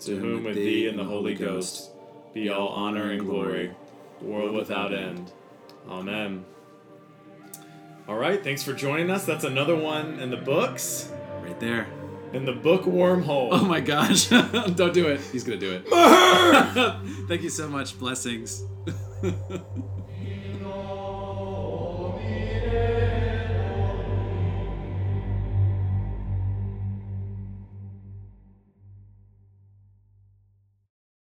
[0.00, 1.90] to whom with thee and the Holy Ghost
[2.34, 3.74] be all honor and glory,
[4.20, 5.32] world without end.
[5.88, 6.44] Amen.
[8.08, 9.24] All right, thanks for joining us.
[9.24, 11.10] That's another one in the books,
[11.42, 11.86] right there.
[12.32, 13.48] in the book wormhole.
[13.52, 14.28] Oh my gosh.
[14.28, 15.20] Don't do it.
[15.32, 15.86] He's going to do it.
[17.28, 17.98] Thank you so much.
[17.98, 18.62] Blessings.